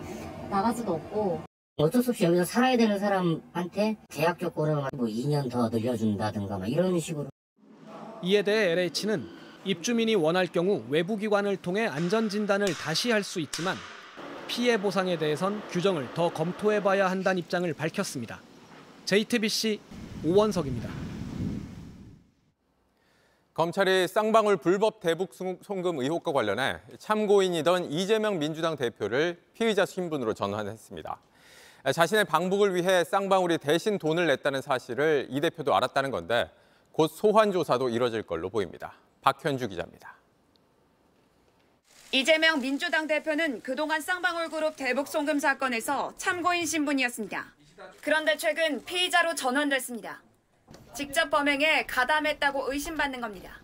[0.50, 1.40] 나갈 수도 없고.
[1.78, 6.98] 어쩔 수 없이 여기서 살아야 되는 사람한테 계약 조건을 뭐 2년 더 늘려준다든가 막 이런
[6.98, 7.28] 식으로
[8.22, 9.28] 이에 대해 LH는
[9.64, 13.76] 입주민이 원할 경우 외부 기관을 통해 안전 진단을 다시 할 수 있지만
[14.46, 18.40] 피해 보상에 대해선 규정을 더 검토해 봐야 한다는 입장을 밝혔습니다.
[19.04, 19.78] JTBC
[20.24, 20.88] 오원석입니다.
[23.52, 31.20] 검찰이 쌍방울 불법 대북 송금 의혹과 관련해 참고인이던 이재명 민주당 대표를 피의자 신분으로 전환했습니다.
[31.92, 36.50] 자신의 방북을 위해 쌍방울이 대신 돈을 냈다는 사실을 이 대표도 알았다는 건데
[36.98, 38.92] 곧 소환 조사도 이뤄질 걸로 보입니다.
[39.20, 40.16] 박현주 기자입니다.
[42.10, 47.54] 이재명 민주당 대표는 그동안 쌍방울 그룹 대북 송금 사건에서 참고인 신분이었습니다.
[48.02, 50.20] 그런데 최근 피의자로 전환됐습니다.
[50.92, 53.60] 직접 범행에 가담했다고 의심받는 겁니다.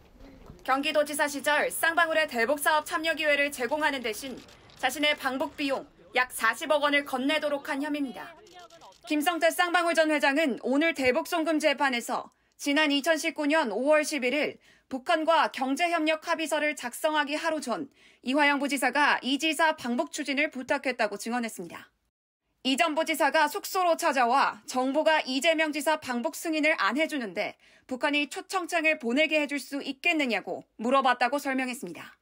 [0.63, 4.41] 경기도지사 시절 쌍방울의 대북 사업 참여 기회를 제공하는 대신
[4.79, 8.33] 자신의 방북 비용 약 40억 원을 건네도록 한 혐의입니다.
[9.09, 16.77] 김성태 쌍방울 전 회장은 오늘 대북 송금 재판에서 지난 2019년 5월 11일 북한과 경제협력 합의서를
[16.77, 17.89] 작성하기 하루 전
[18.23, 21.91] 이화영 부지사가 이 지사 방북 추진을 부탁했다고 증언했습니다.
[22.67, 29.59] 이전 부지사가 숙소로 찾아와 정부가 이재명 지사 방북 승인을 안 해주는데 북한이 초청장을 보내게 해줄
[29.59, 32.17] 수 있겠느냐고 물어봤다고 설명했습니다.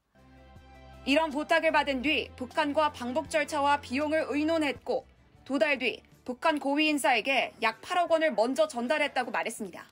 [1.04, 5.06] 이런 부탁을 받은 뒤 북한과 방북 절차와 비용을 의논했고
[5.44, 9.84] 두 달 뒤 북한 고위 인사에게 약 8억 원을 먼저 전달했다고 말했습니다.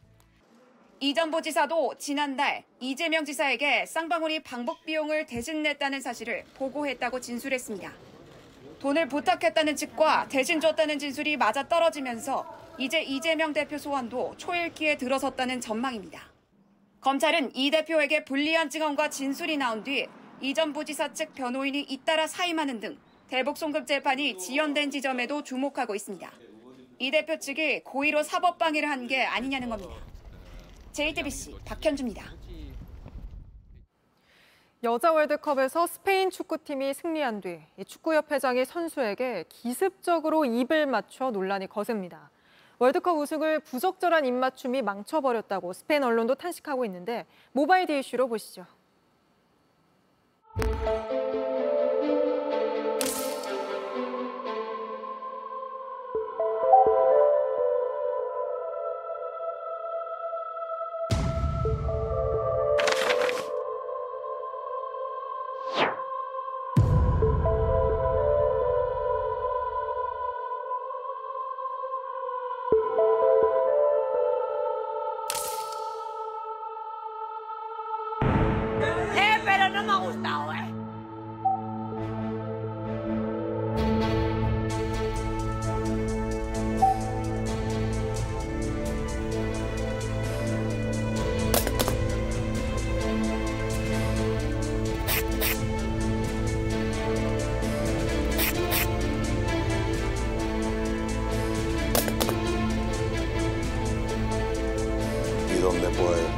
[1.03, 7.91] 이전 부지사도 지난달 이재명 지사에게 쌍방울이 방북 비용을 대신 냈다는 사실을 보고했다고 진술했습니다.
[8.81, 16.31] 돈을 부탁했다는 측과 대신 줬다는 진술이 맞아 떨어지면서 이제 이재명 대표 소환도 초읽기에 들어섰다는 전망입니다.
[17.01, 20.07] 검찰은 이 대표에게 불리한 증언과 진술이 나온 뒤
[20.43, 26.31] 이전 부 지사 측 변호인이 잇따라 사임하는 등 대북 송금 재판이 지연된 지점에도 주목하고 있습니다.
[26.99, 30.10] 이 대표 측이 고의로 사법 방해를 한 게 아니냐는 겁니다.
[30.93, 32.25] JTBC 박현주입니다.
[34.83, 42.31] 여자 월드컵에서 스페인 축구팀이 승리한 뒤 축구협회장이 선수에게 기습적으로 입을 맞춰 논란이 거셉니다.
[42.79, 48.65] 월드컵 우승을 부적절한 입맞춤이 망쳐버렸다고 스페인 언론도 탄식하고 있는데 모바일 디 이슈로 보시죠.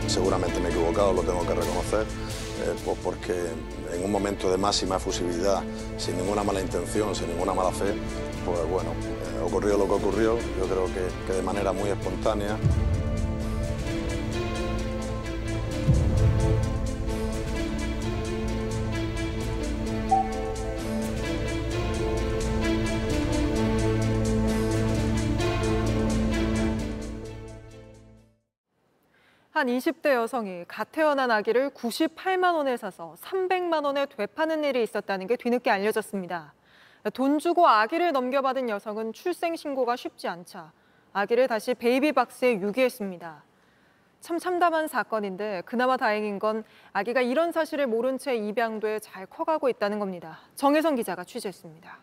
[0.09, 3.35] Seguramente me he equivocado, lo tengo que reconocer, eh, pues porque
[3.93, 5.63] en un momento de máxima efusividad,
[5.99, 7.95] sin ninguna mala intención, sin ninguna mala fe,
[8.45, 12.57] pues bueno, eh, ocurrió lo que ocurrió, yo creo que, que de manera muy espontánea.
[29.63, 35.37] 한 20대 여성이 갓 태어난 아기를 98만 원에 사서 300만 원에 되파는 일이 있었다는 게
[35.37, 36.53] 뒤늦게 알려졌습니다.
[37.15, 40.73] 돈 주고 아기를 넘겨받은 여성은 출생 신고가 쉽지 않자
[41.13, 43.45] 아기를 다시 베이비 박스에 유기했습니다.
[44.19, 50.01] 참 참담한 사건인데 그나마 다행인 건 아기가 이런 사실을 모른 채 입양돼 잘 커가고 있다는
[50.01, 50.41] 겁니다.
[50.57, 51.99] 정혜성 기자가 취재했습니다.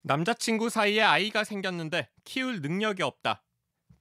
[0.00, 3.43] 남자친구 사이에 아이가 생겼는데 키울 능력이 없다.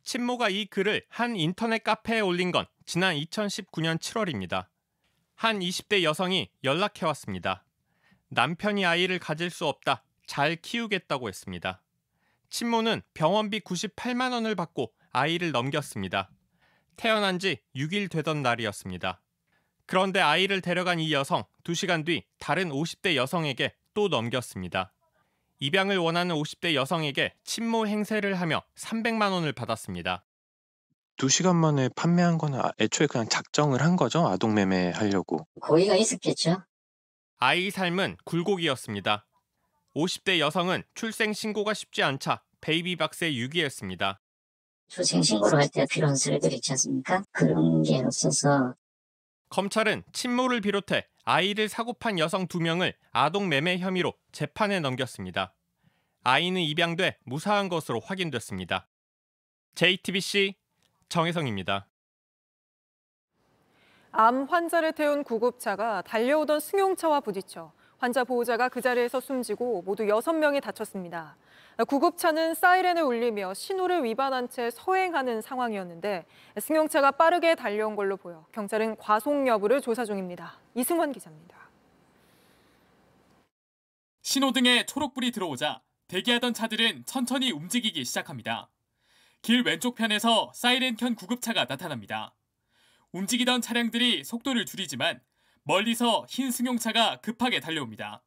[0.03, 4.67] 친모가 이 글을 한 인터넷 카페에 올린 건 지난 2019년 7월입니다.
[5.35, 7.65] 한 20대 여성이 연락해 왔습니다.
[8.29, 10.03] 남편이 아이를 가질 수 없다.
[10.25, 11.81] 잘 키우겠다고 했습니다.
[12.49, 16.29] 친모는 병원비 98만 원을 받고 아이를 넘겼습니다.
[16.95, 19.21] 태어난 지 6일 되던 날이었습니다.
[19.85, 24.92] 그런데 아이를 데려간 이 여성 2시간 뒤 다른 50대 여성에게 또 넘겼습니다.
[25.63, 30.25] 입양을 원하는 50대 여성에게 친모 행세를 하며 300만 원을 받았습니다.
[31.15, 34.27] 두 시간 만에 판매한 거는 아- 애초에 그냥 작정을 한 거죠?
[34.27, 35.47] 아동 매매 하려고.
[35.61, 36.61] 고의가 있었겠죠.
[37.37, 39.25] 아이 삶은 굴곡이었습니다.
[39.95, 44.19] 50대 여성은 출생 신고가 쉽지 않자 베이비박스에 유기했습니다.
[44.89, 47.23] 출생 신고를 할 때 필요한 서류들 있지 않습니까?
[47.31, 48.75] 그런 게 없어서
[49.47, 55.53] 검찰은 친모를 비롯해 아이를 사고 판 여성 2명을 아동 매매 혐의로 재판에 넘겼습니다.
[56.23, 58.87] 아이는 입양돼 무사한 것으로 확인됐습니다.
[59.75, 60.55] JTBC
[61.09, 61.87] 정혜성입니다.
[64.11, 71.35] 암 환자를 태운 구급차가 달려오던 승용차와 부딪혀 환자 보호자가 그 자리에서 숨지고 모두 6명이 다쳤습니다.
[71.87, 76.25] 구급차는 사이렌을 울리며 신호를 위반한 채 서행하는 상황이었는데
[76.59, 80.59] 승용차가 빠르게 달려온 걸로 보여 경찰은 과속 여부를 조사 중입니다.
[80.75, 81.57] 이승환 기자입니다.
[84.21, 88.69] 신호등에 초록불이 들어오자 대기하던 차들은 천천히 움직이기 시작합니다.
[89.41, 92.35] 길 왼쪽 편에서 사이렌 켠 구급차가 나타납니다.
[93.11, 95.21] 움직이던 차량들이 속도를 줄이지만
[95.63, 98.23] 멀리서 흰 승용차가 급하게 달려옵니다.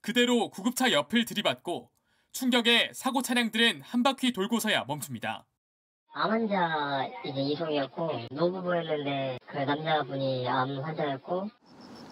[0.00, 1.90] 그대로 구급차 옆을 들이받고
[2.32, 5.46] 충격에 사고 차량들은 한 바퀴 돌고서야 멈춥니다.
[6.12, 11.48] 암 환자 이제 이송이었고 노부부였는데 그 남자분이 암 환자였고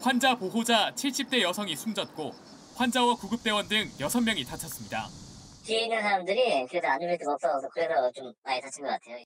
[0.01, 2.31] 환자 보호자 70대 여성이 숨졌고
[2.77, 5.09] 환자와 구급대원 등 6명이 다쳤습니다.
[5.65, 9.25] 뒤에 있는 사람들이 그래도 안전벨트가 없어서 그래서 좀 많이 다친 것 같아요.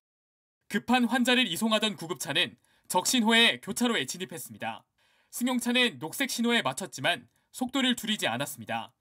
[0.68, 2.56] 급한 환자를 이송하던 구급차는
[2.88, 4.84] 적신호에 교차로에 진입했습니다.
[5.30, 8.92] 승용차는 녹색 신호에 맞췄지만 속도를 줄이지 않았습니다.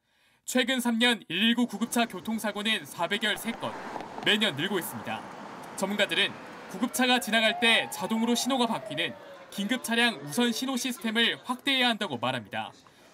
[0.46, 3.72] 최근 3년 119 구급차 교통사고는 400여 3건,
[4.26, 5.22] 매년 늘고 있습니다.
[5.78, 6.30] 전문가들은
[6.72, 9.14] 구급차가 지나갈 때 자동으로 신호가 바뀌는
[9.50, 12.72] 긴급 차량 우선 신호 시스템을 확대해야 한다고 말합니다.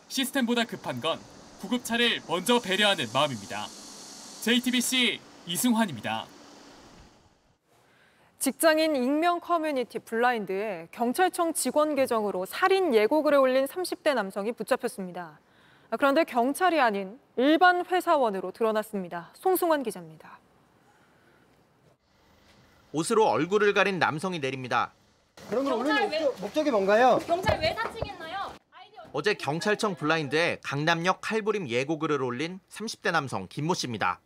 [0.08, 1.20] 시스템보다 급한 건
[1.60, 3.68] 구급차를 먼저 배려하는 마음입니다.
[4.42, 6.26] JTBC 이승환입니다.
[8.40, 15.40] 직장인 익명 커뮤니티 블라인드에 경찰청 직원 계정으로 살인 예고글을 올린 30대 남성이 붙잡혔습니다.
[15.96, 19.32] 그런데 경찰이 아닌 일반 회사원으로 드러났습니다.
[19.36, 20.40] 송승환 기자입니다.
[22.92, 24.92] 옷으로 얼굴을 가린 남성이 내립니다.
[25.50, 27.20] 그런 걸 올리는 목적, 목적 이 뭔가요?
[27.26, 28.54] 경찰 왜 사칭했나요?
[29.14, 34.20] 어제 경찰청 블라인드에 강남역 칼부림 예고글을 올린 30대 남성 김모 씨입니다.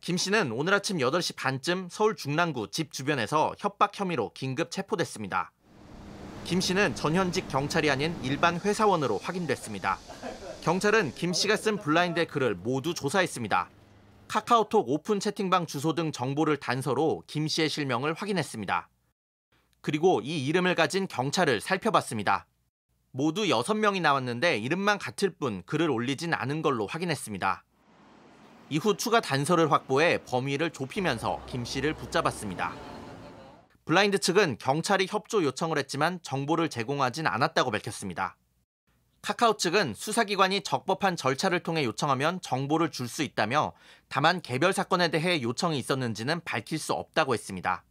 [0.00, 5.52] 김 씨는 오늘 아침 8시 반쯤 서울 중랑구 집 주변에서 협박 혐의로 긴급 체포됐습니다.
[6.44, 9.98] 김 씨는 전현직 경찰이 아닌 일반 회사원으로 확인됐습니다.
[10.62, 13.68] 경찰은 김 씨가 쓴 블라인드 글을 모두 조사했습니다.
[14.28, 18.88] 카카오톡 오픈 채팅방 주소 등 정보를 단서로 김 씨의 실명을 확인했습니다.
[19.80, 22.46] 그리고 이 이름을 가진 경찰을 살펴봤습니다.
[23.10, 27.64] 모두 6명이 나왔는데 이름만 같을 뿐 글을 올리진 않은 걸로 확인했습니다.
[28.70, 32.72] 이후 추가 단서를 확보해 범위를 좁히면서 김 씨를 붙잡았습니다.
[33.84, 38.36] 블라인드 측은 경찰이 협조 요청을 했지만 정보를 제공하진 않았다고 밝혔습니다.
[39.22, 43.72] 카카오 측은 수사기관이 적법한 절차를 통해 요청하면 정보를 줄 수 있다며
[44.08, 47.84] 다만 개별 사건에 대해 요청이 있었는지는 밝힐 수 없다고 했습니다.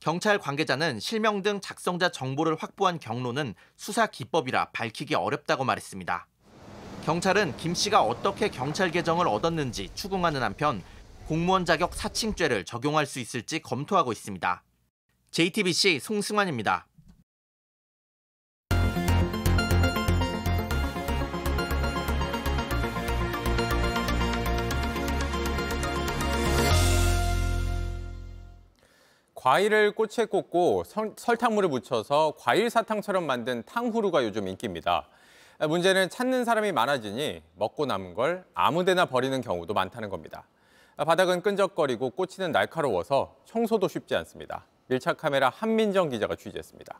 [0.00, 6.26] 경찰 관계자는 실명 등 작성자 정보를 확보한 경로는 수사 기법이라 밝히기 어렵다고 말했습니다.
[7.04, 10.82] 경찰은 김 씨가 어떻게 경찰 계정을 얻었는지 추궁하는 한편
[11.26, 14.62] 공무원 자격 사칭죄를 적용할 수 있을지 검토하고 있습니다.
[15.30, 16.86] JTBC 송승환입니다.
[29.38, 35.06] 과일을 꼬치에 꽂고 설, 설탕물을 묻혀서 과일 사탕처럼 만든 탕후루가 요즘 인기입니다.
[35.60, 40.48] 문제는 찾는 사람이 많아지니 먹고 남은 걸 아무데나 버리는 경우도 많다는 겁니다.
[40.96, 44.64] 바닥은 끈적거리고 꼬치는 날카로워서 청소도 쉽지 않습니다.
[44.88, 46.98] 밀착 카메라 한민정 기자가 취재했습니다.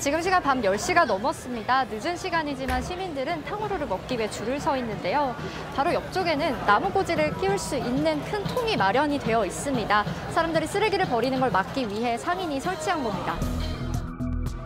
[0.00, 1.84] 지금 시간 밤 10시가 넘었습니다.
[1.86, 5.34] 늦은 시간이지만 시민들은 탕후루를 먹기 위해 줄을 서 있는데요.
[5.74, 10.04] 바로 옆쪽에는 나무꽂이를 끼울 수 있는 큰 통이 마련이 되어 있습니다.
[10.30, 13.34] 사람들이 쓰레기를 버리는 걸 막기 위해 상인이 설치한 겁니다.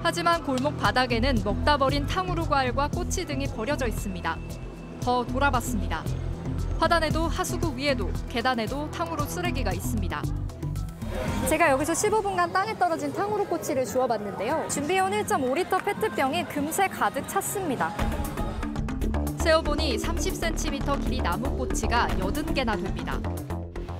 [0.02, 4.36] 하지만 골목 바닥에는 먹다 버린 탕후루 과일과 꼬치 등이 버려져 있습니다.
[5.00, 6.04] 더 돌아봤습니다.
[6.78, 10.22] 화단에도 하수구 위에도 계단에도 탕후루 쓰레기가 있습니다.
[11.48, 14.66] 제가 여기서 15분간 땅에 떨어진 탕후루 꼬치를 주워봤는데요.
[14.68, 17.92] 준비해온 1.5리터 페트병이 금세 가득 찼습니다.
[19.38, 23.18] 세어보니 30cm 길이 나무 꼬치가 80개나 됩니다.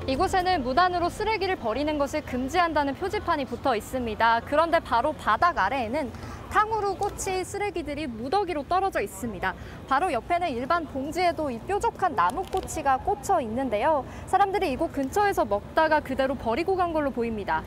[0.06, 4.40] 이곳에는 무단으로 쓰레기를 버리는 것을 금지한다는 표지판이 붙어 있습니다.
[4.46, 6.10] 그런데 바로 바닥 아래에는
[6.50, 9.54] 탕후루 꼬치 쓰레기들이 무더기로 떨어져 있습니다.
[9.88, 14.04] 바로 옆에는 일반 봉지에도 이 뾰족한 나무 꼬치가 꽂혀 있는데요.
[14.26, 17.62] 사람들이 이곳 근처에서 먹다가 그대로 버리고 간 걸로 보입니다.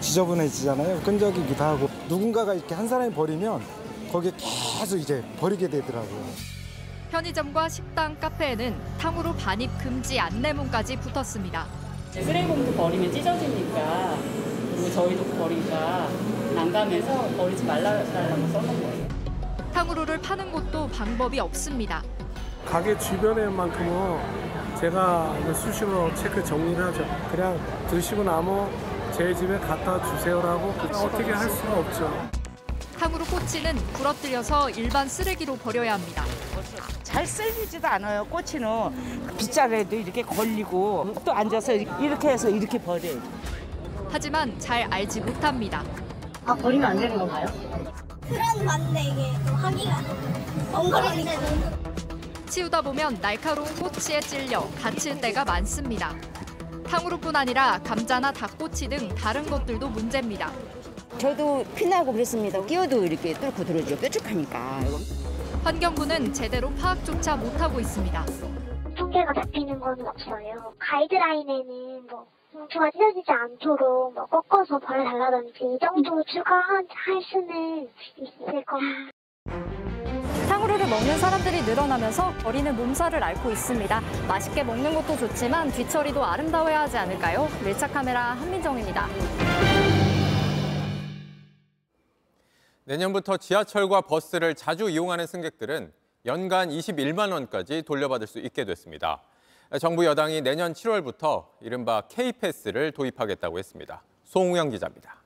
[0.00, 1.00] 지저분해지잖아요.
[1.02, 3.62] 끈적이기도 하고 누군가가 이렇게 한 사람이 버리면
[4.12, 6.55] 거기에 계속 이제 버리게 되더라고요.
[7.10, 11.66] 편의점과 식당, 카페에는 탕후루 반입 금지 안내문까지 붙었습니다.
[12.12, 14.16] 쓰레기봉투 버리면 찢어지니까
[14.74, 16.08] 그리고 저희도 버리니까
[16.54, 19.08] 난감해서 버리지 말라고 써놓은 거예요.
[19.72, 22.02] 탕후루를 파는 곳도 방법이 없습니다.
[22.64, 24.46] 가게 주변에만큼은
[24.80, 27.06] 제가 수시로 체크 정리를 하죠.
[27.30, 28.70] 그냥 드시고 나면
[29.12, 32.28] 제 집에 갖다 주세요라고 어떻게 할 수가 없죠.
[32.98, 36.24] 탕후루 꼬치는 부러뜨려서 일반 쓰레기로 버려야 합니다.
[37.16, 38.26] 잘 썰리지도 않아요.
[38.26, 38.68] 꼬치는
[39.38, 43.18] 빗자루에도 이렇게 걸리고 또 앉아서 이렇게 해서 이렇게 버려요.
[44.10, 45.82] 하지만 잘 알지 못합니다.
[46.44, 47.46] 아, 버리면 안 되는 건가요?
[48.28, 49.96] 그런 맞네 이게 또 하기가
[50.72, 51.32] 번거로우니까
[52.50, 56.14] 치우다 보면 날카로운 꼬치에 찔려 다칠 때가 많습니다.
[56.86, 60.52] 탕후루뿐 아니라 감자나 닭꼬치 등 다른 것들도 문제입니다.
[61.16, 62.62] 저도 피나고 그랬습니다.
[62.66, 63.96] 끼어도 이렇게 뚫고 들어오죠.
[63.96, 64.82] 뾰족하니까.
[65.66, 68.24] 환경부는 제대로 파악조차 못하고 있습니다.
[68.96, 70.72] 통계가 잡히는 건 없어요.
[70.78, 76.86] 가이드라인에는 뭐 봉투가 찢어지지 않도록 뭐 꺾어서 버려달라든지 이 정도 추가할
[77.20, 79.10] 수는 있을 겁니다.
[80.48, 84.00] 탕후루를 먹는 사람들이 늘어나면서 버리는 몸살을 앓고 있습니다.
[84.28, 87.48] 맛있게 먹는 것도 좋지만 뒤처리도 아름다워야 하지 않을까요?
[87.64, 89.08] 밀착 카메라 한민정입니다.
[92.86, 95.92] 내년부터 지하철과 버스를 자주 이용하는 승객들은
[96.24, 99.22] 연간 21만 원까지 돌려받을 수 있게 됐습니다.
[99.80, 104.04] 정부 여당이 내년 7월부터 이른바 K패스를 도입하겠다고 했습니다.
[104.22, 105.16] 송우영 기자입니다.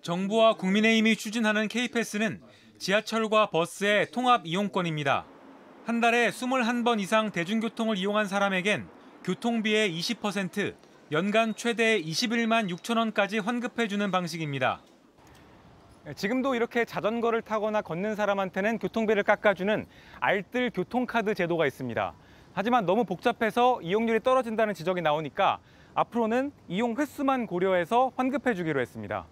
[0.00, 2.40] 정부와 국민의힘이 추진하는 K패스는
[2.78, 5.26] 지하철과 버스의 통합 이용권입니다.
[5.84, 8.88] 한 달에 21번 이상 대중교통을 이용한 사람에겐
[9.22, 10.74] 교통비의 20%,
[11.12, 14.82] 연간 최대 21만 6천 원까지 환급해주는 방식입니다.
[16.16, 19.86] 지금도 이렇게 자전거를 타거나 걷는 사람한테는 교통비를 깎아주는
[20.18, 22.12] 알뜰 교통카드 제도가 있습니다.
[22.54, 25.58] 하지만 너무 복잡해서 이용률이 떨어진다는 지적이 나오니까
[25.94, 29.26] 앞으로는 이용 횟수만 고려해서 환급해 주기로 했습니다.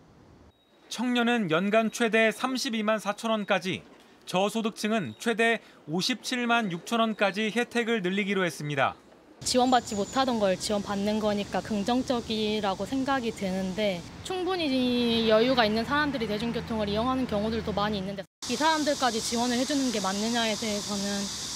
[0.89, 3.83] 청년은 연간 최대 32만 4천 원까지,
[4.27, 8.95] 저소득층은 최대 57만 6천 원까지 혜택을 늘리기로 했습니다.
[9.45, 17.73] 지원받지 못하던 걸 지원받는 거니까 긍정적이라고 생각이 드는데 충분히 여유가 있는 사람들이 대중교통을 이용하는 경우들도
[17.73, 21.03] 많이 있는데 이 사람들까지 지원을 해주는 게 맞느냐에 대해서는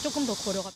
[0.02, 0.70] 조금 더 고려가.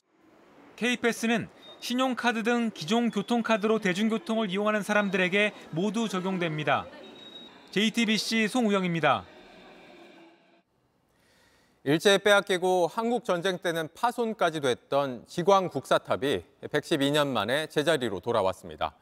[0.76, 1.48] K패스는
[1.80, 6.86] 신용카드 등 기존 교통카드로 대중교통을 이용하는 사람들에게 모두 적용됩니다.
[7.70, 9.24] JTBC 송우영입니다.
[11.84, 18.96] 일제에 빼앗기고 한국 전쟁 때는 파손까지 됐던 지광 국사탑이 112년 만에 제자리로 돌아왔습니다.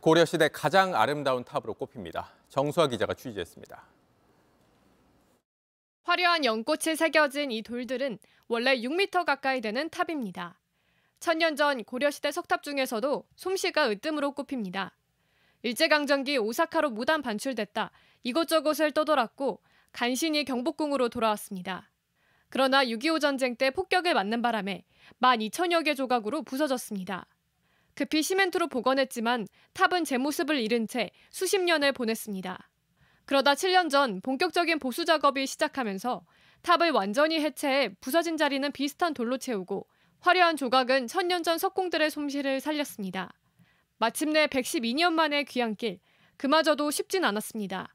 [0.00, 2.32] 고려 시대 가장 아름다운 탑으로 꼽힙니다.
[2.48, 3.82] 정수아 기자가 취재했습니다.
[6.04, 8.18] 화려한 연꽃이 새겨진 이 돌들은
[8.48, 10.58] 원래 6m 가까이 되는 탑입니다.
[11.18, 14.96] 천년 전 고려시대 석탑 중에서도 솜씨가 으뜸으로 꼽힙니다.
[15.62, 17.90] 일제강점기 오사카로 무단 반출됐다
[18.22, 19.60] 이곳저곳을 떠돌았고
[19.92, 21.91] 간신히 경복궁으로 돌아왔습니다.
[22.52, 24.84] 그러나 6.25 전쟁 때 폭격을 맞는 바람에
[25.22, 27.24] 12,000여 개 조각으로 부서졌습니다.
[27.94, 32.68] 급히 시멘트로 복원했지만 탑은 제 모습을 잃은 채 수십 년을 보냈습니다.
[33.24, 36.26] 그러다 7년 전 본격적인 보수 작업이 시작하면서
[36.60, 39.86] 탑을 완전히 해체해 부서진 자리는 비슷한 돌로 채우고
[40.20, 43.32] 화려한 조각은 천년 전 석공들의 솜씨를 살렸습니다.
[43.96, 46.00] 마침내 112년 만의 귀향길,
[46.36, 47.94] 그마저도 쉽진 않았습니다.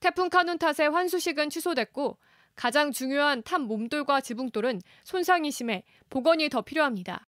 [0.00, 2.18] 태풍 카눈 탓에 환수식은 취소됐고
[2.56, 7.26] 가장 중요한 탑 몸돌과 지붕돌은 손상이 심해 복원이 더 필요합니다.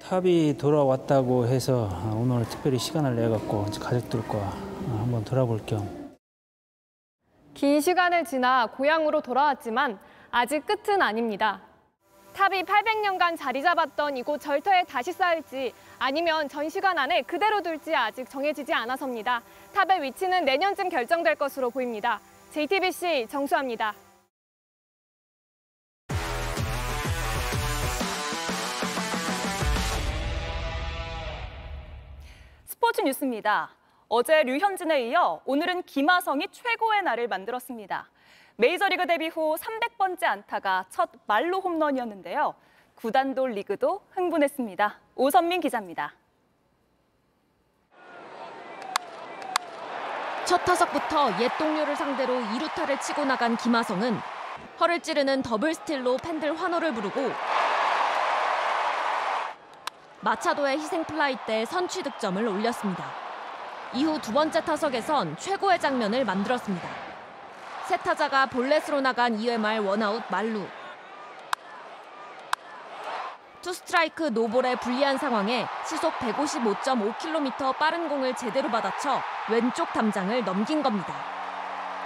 [0.00, 4.38] 탑이 돌아왔다고 해서 오늘 특별히 시간을 내 갖고 가족들과
[4.98, 6.04] 한번 돌아볼 겸
[7.54, 9.96] 긴 시간을 지나 고향으로 돌아왔지만
[10.32, 11.62] 아직 끝은 아닙니다.
[12.32, 18.72] 탑이 800년간 자리 잡았던 이곳 절터에 다시 쌓일지 아니면 전시관 안에 그대로 둘지 아직 정해지지
[18.74, 19.40] 않아서입니다.
[19.72, 22.18] 탑의 위치는 내년쯤 결정될 것으로 보입니다.
[22.50, 23.94] JTBC 정수합니다.
[32.84, 33.70] 스포츠 뉴스입니다.
[34.08, 38.10] 어제 류현진에 이어 오늘은 김하성이 최고의 날을 만들었습니다.
[38.56, 42.54] 메이저리그 데뷔 후 300번째 안타가 첫 말로 홈런이었는데요.
[42.96, 45.00] 구단돌 리그도 흥분했습니다.
[45.14, 46.12] 오선민 기자입니다.
[50.44, 54.18] 첫 타석부터 옛 동료를 상대로 2루타를 치고 나간 김하성은
[54.78, 57.32] 허를 찌르는 더블 스틸로 팬들 환호를 부르고
[60.24, 63.04] 마차도의 희생 플라이 때 선취 득점을 올렸습니다.
[63.92, 66.88] 이후 두 번째 타석에선 최고의 장면을 만들었습니다.
[67.84, 70.66] 세 타자가 볼넷으로 나간 2회 말 원아웃 만루.
[73.60, 79.20] 투 스트라이크 노볼의 불리한 상황에 시속 155.5km 빠른 공을 제대로 받아쳐
[79.50, 81.14] 왼쪽 담장을 넘긴 겁니다.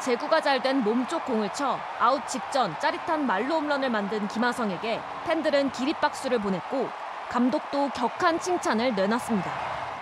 [0.01, 6.41] 제구가 잘 된 몸쪽 공을 쳐 아웃 직전 짜릿한 말로 홈런을 만든 김하성에게 팬들은 기립박수를
[6.41, 6.89] 보냈고
[7.31, 9.51] 감독도 격한 칭찬을 내놨습니다.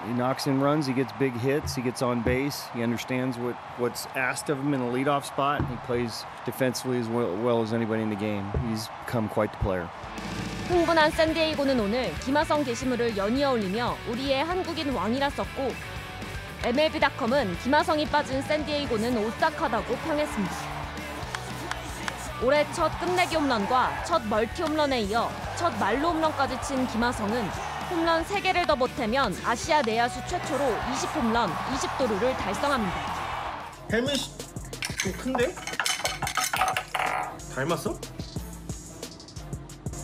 [0.06, 3.56] He knocks in runs, he gets big hits, he gets on base, he understands what,
[3.78, 7.62] what's asked of him in a leadoff spot, and he plays defensively as well, well
[7.62, 8.46] as anybody in the game.
[8.68, 9.88] He's become quite the player.
[10.68, 15.72] 흥분한 샌디에이고는 오늘 김하성 게시물을 연이어 올리며 우리의 한국인 왕이라 썼고
[16.64, 20.75] MLB.com은 김하성이 빠진 샌디에이고는 오싹하다고 평했습니다.
[22.42, 27.48] 올해 첫 끝내기 홈런과 첫 멀티 홈런에 이어 첫 말로 홈런까지 친 김하성은
[27.90, 32.94] 홈런 3개를 더 보태면 아시아 내야수 최초로 20홈런, 20도루를 달성합니다.
[33.92, 34.18] 헬멧이
[34.98, 35.54] 좀 큰데?
[37.54, 37.98] 닮았어?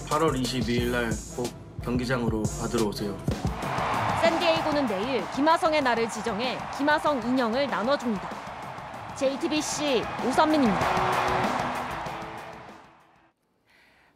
[0.09, 1.49] 8월 22일 날 꼭
[1.85, 3.19] 경기장으로 받으러 오세요.
[4.23, 8.31] 샌디에이고는 내일 김하성의 날을 지정해 김하성 인형을 나눠줍니다.
[9.17, 11.52] JTBC 오선민입니다.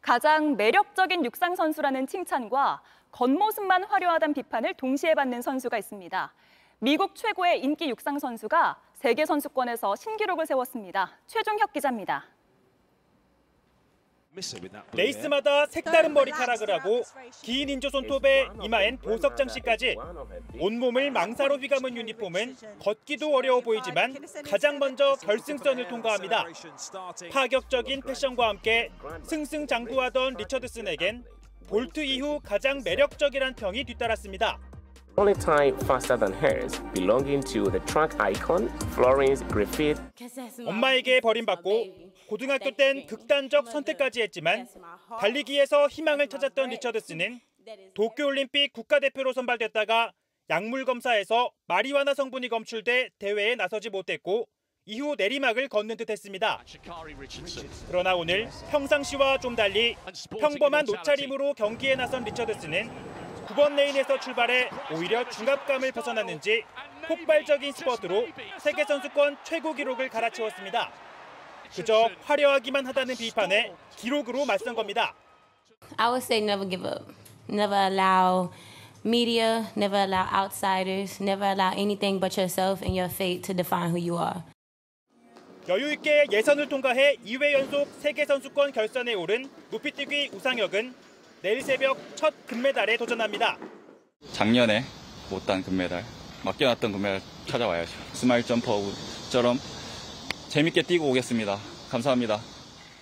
[0.07, 2.81] 가장 매력적인 육상 선수라는 칭찬과
[3.11, 6.33] 겉모습만 화려하다는 비판을 동시에 받는 선수가 있습니다.
[6.79, 11.11] 미국 최고의 인기 육상 선수가 세계 선수권에서 신기록을 세웠습니다.
[11.27, 12.25] 최종혁 기자입니다.
[14.93, 17.03] 레이스마다 색다른 머리카락을 하고
[17.43, 19.97] 긴 인조 손톱에 이마엔 보석 장식까지
[20.59, 24.16] 온몸을 망사로 휘감은 유니폼은 걷기도 어려워 보이지만
[24.49, 26.45] 가장 먼저 결승선을 통과합니다.
[27.32, 28.91] 파격적인 패션과 함께
[29.24, 31.24] 승승장구하던 리처드슨에겐
[31.68, 34.59] 볼트 이후 가장 매력적이란 평이 뒤따랐습니다.
[35.18, 39.99] Only time faster than hers, belonging to the track icon Florence Griffith.
[40.66, 44.68] 엄마에게 버림받고 고등학교 땐 극단적 선택까지 했지만
[45.20, 47.41] 달리기에서 희망을 찾았던 리처드슨은
[47.95, 50.12] 도쿄올림픽 국가대표로 선발됐다가
[50.51, 54.49] 약물 검사에서 마리화나 성분이 검출돼 대회에 나서지 못했고
[54.89, 56.62] 이후 내리막을 걷는 듯 했습니다.
[57.89, 59.97] 그러나 오늘 평상시와 좀 달리
[60.41, 63.16] 평범한 옷차림으로 경기에 나선 리처드슨은
[63.47, 66.62] 9번 레인에서 출발해 오히려 중압감을 벗어났는지
[67.09, 68.29] 폭발적인 스퍼트로
[68.61, 70.93] 세계 선수권 최고 기록을 갈아치웠습니다.
[71.75, 75.14] 그저 화려하기만 하다는 비판에 기록으로 맞선 겁니다.
[75.97, 77.12] I would say never give up.
[77.49, 78.51] Never allow
[79.05, 83.99] media, never allow outsiders, never allow anything but yourself and your fate to define who
[83.99, 84.43] you are.
[85.69, 90.95] 여유 있게 예선을 통과해 2회 연속 세계 선수권 결선에 오른 높이뛰기 우상혁은
[91.43, 93.59] 내일 새벽 첫 금메달에 도전합니다.
[94.33, 94.85] 작년에
[95.31, 96.05] 못딴 금메달,
[96.45, 97.93] 맡겨놨던 금메달 찾아와야죠.
[98.12, 99.59] 스마일 점퍼처럼
[100.49, 101.59] 재밌게 뛰고 오겠습니다.
[101.90, 102.40] 감사합니다.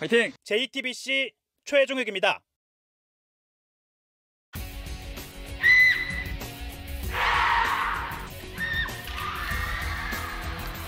[0.00, 0.32] 화이팅!
[0.44, 1.32] JTBC
[1.64, 2.40] 최종혁입니다.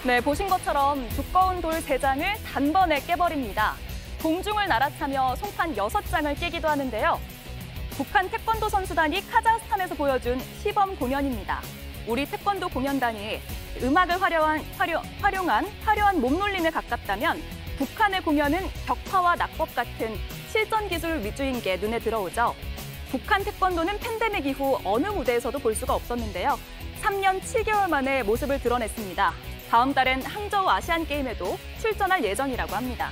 [0.04, 3.74] 네, 보신 것처럼 두꺼운 돌 3장을 단번에 깨버립니다.
[4.22, 7.20] 공중을 날아차며 송판 6장을 깨기도 하는데요.
[7.90, 11.60] 북한 태권도 선수단이 카자흐스탄에서 보여준 시범 공연입니다.
[12.06, 13.40] 우리 태권도 공연단이
[13.82, 17.42] 음악을 활용한, 활용, 활용한 화려한 몸놀림에 가깝다면
[17.78, 20.16] 북한의 공연은 격파와 낙법 같은
[20.50, 22.54] 실전 기술 위주인 게 눈에 들어오죠.
[23.10, 26.58] 북한 태권도는 팬데믹 이후 어느 무대에서도 볼 수가 없었는데요.
[27.02, 29.32] 3년 7개월 만에 모습을 드러냈습니다.
[29.70, 33.10] 다음 달엔 항저우 아시안 게임에도 출전할 예정이라고 합니다.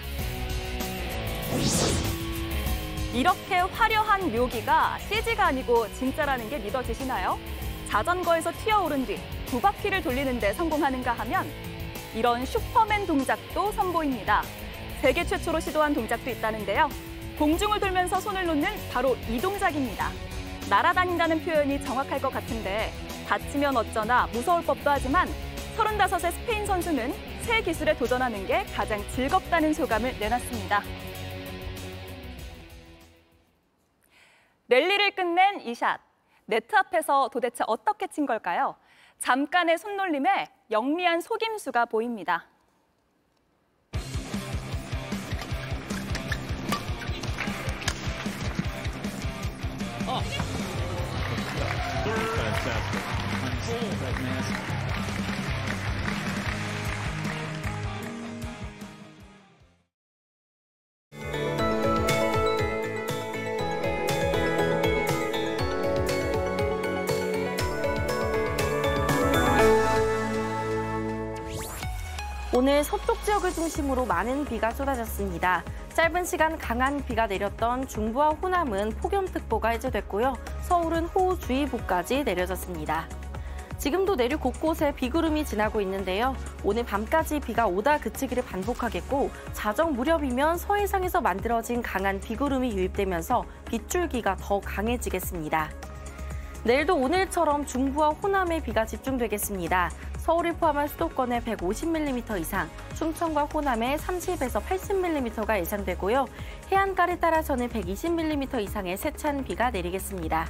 [3.12, 7.38] 이렇게 화려한 묘기가 CG가 아니고 진짜라는 게 믿어지시나요?
[7.95, 9.20] 자전거에서 튀어오른 뒤
[9.55, 11.47] 두 바퀴를 돌리는 데 성공하는가 하면
[12.12, 14.42] 이런 슈퍼맨 동작도 선보입니다.
[15.01, 16.88] 세계 최초로 시도한 동작도 있다는데요.
[17.38, 20.11] 공중을 돌면서 손을 놓는 바로 이 동작입니다.
[20.68, 22.90] 날아다닌다는 표현이 정확할 것 같은데
[23.28, 25.28] 다치면 어쩌나 무서울 법도 하지만
[25.76, 30.82] 35세 스페인 선수는 새 기술에 도전하는 게 가장 즐겁다는 소감을 내놨습니다.
[34.66, 36.14] 랠리를 끝낸 이 샷.
[36.47, 38.76] 네트 앞에서 도대체 어떻게 친 걸까요?
[39.18, 42.47] 잠깐의 손놀림에 영리한 속임수가 보입니다.
[72.57, 75.65] 오늘 서쪽 지역을 중심으로 많은 비가 쏟아졌습니다.
[75.93, 80.37] 짧은 시간 강한 비가 내렸던 중부와 호남은 폭염특보가 해제됐고요.
[80.63, 83.09] 서울은 호우주의보까지 내려졌습니다.
[83.79, 86.37] 지금도 내륙 곳곳에 비구름이 지나고 있는데요.
[86.63, 94.61] 오늘 밤까지 비가 오다 그치기를 반복하겠고 자정 무렵이면 서해상에서 만들어진 강한 비구름이 유입되면서 빗줄기가 더
[94.61, 95.71] 강해지겠습니다.
[96.63, 99.91] 내일도 오늘처럼 중부와 호남에 비가 집중되겠습니다.
[100.25, 106.25] 서울을 포함한 수도권에 150mm 이상, 충청과 호남에 30에서 80mm가 예상되고요.
[106.72, 110.49] 해안가를 따라서는 120mm 이상의 세찬 비가 내리겠습니다.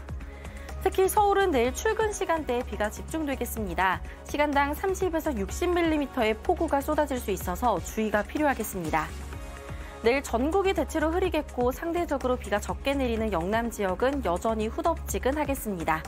[0.85, 4.01] 특히 서울은 내일 출근 시간대에 비가 집중되겠습니다.
[4.29, 9.09] 시간당 30에서 60mm의 폭우가 쏟아질 수 있어서 주의가 필요하겠습니다.
[10.03, 16.01] 내일 전국이 대체로 흐리겠고 상대적으로 비가 적게 내리는 영남 지역은 여전히 후덥지근하겠습니다.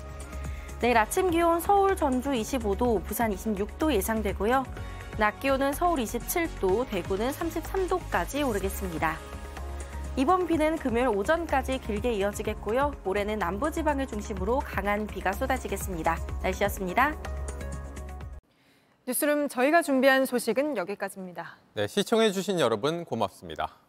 [0.80, 4.64] 내일 아침 기온 서울, 전주 25도, 부산 26도 예상되고요.
[5.18, 9.16] 낮 기온은 서울 27도, 대구는 33도까지 오르겠습니다.
[10.16, 12.92] 이번 비는 금요일 오전까지 길게 이어지겠고요.
[13.04, 16.18] 모레는 남부지방을 중심으로 강한 비가 쏟아지겠습니다.
[16.42, 17.14] 날씨였습니다.
[19.06, 21.56] 뉴스룸 저희가 준비한 소식은 여기까지입니다.
[21.74, 23.85] 네, 시청해주신 여러분 고맙습니다.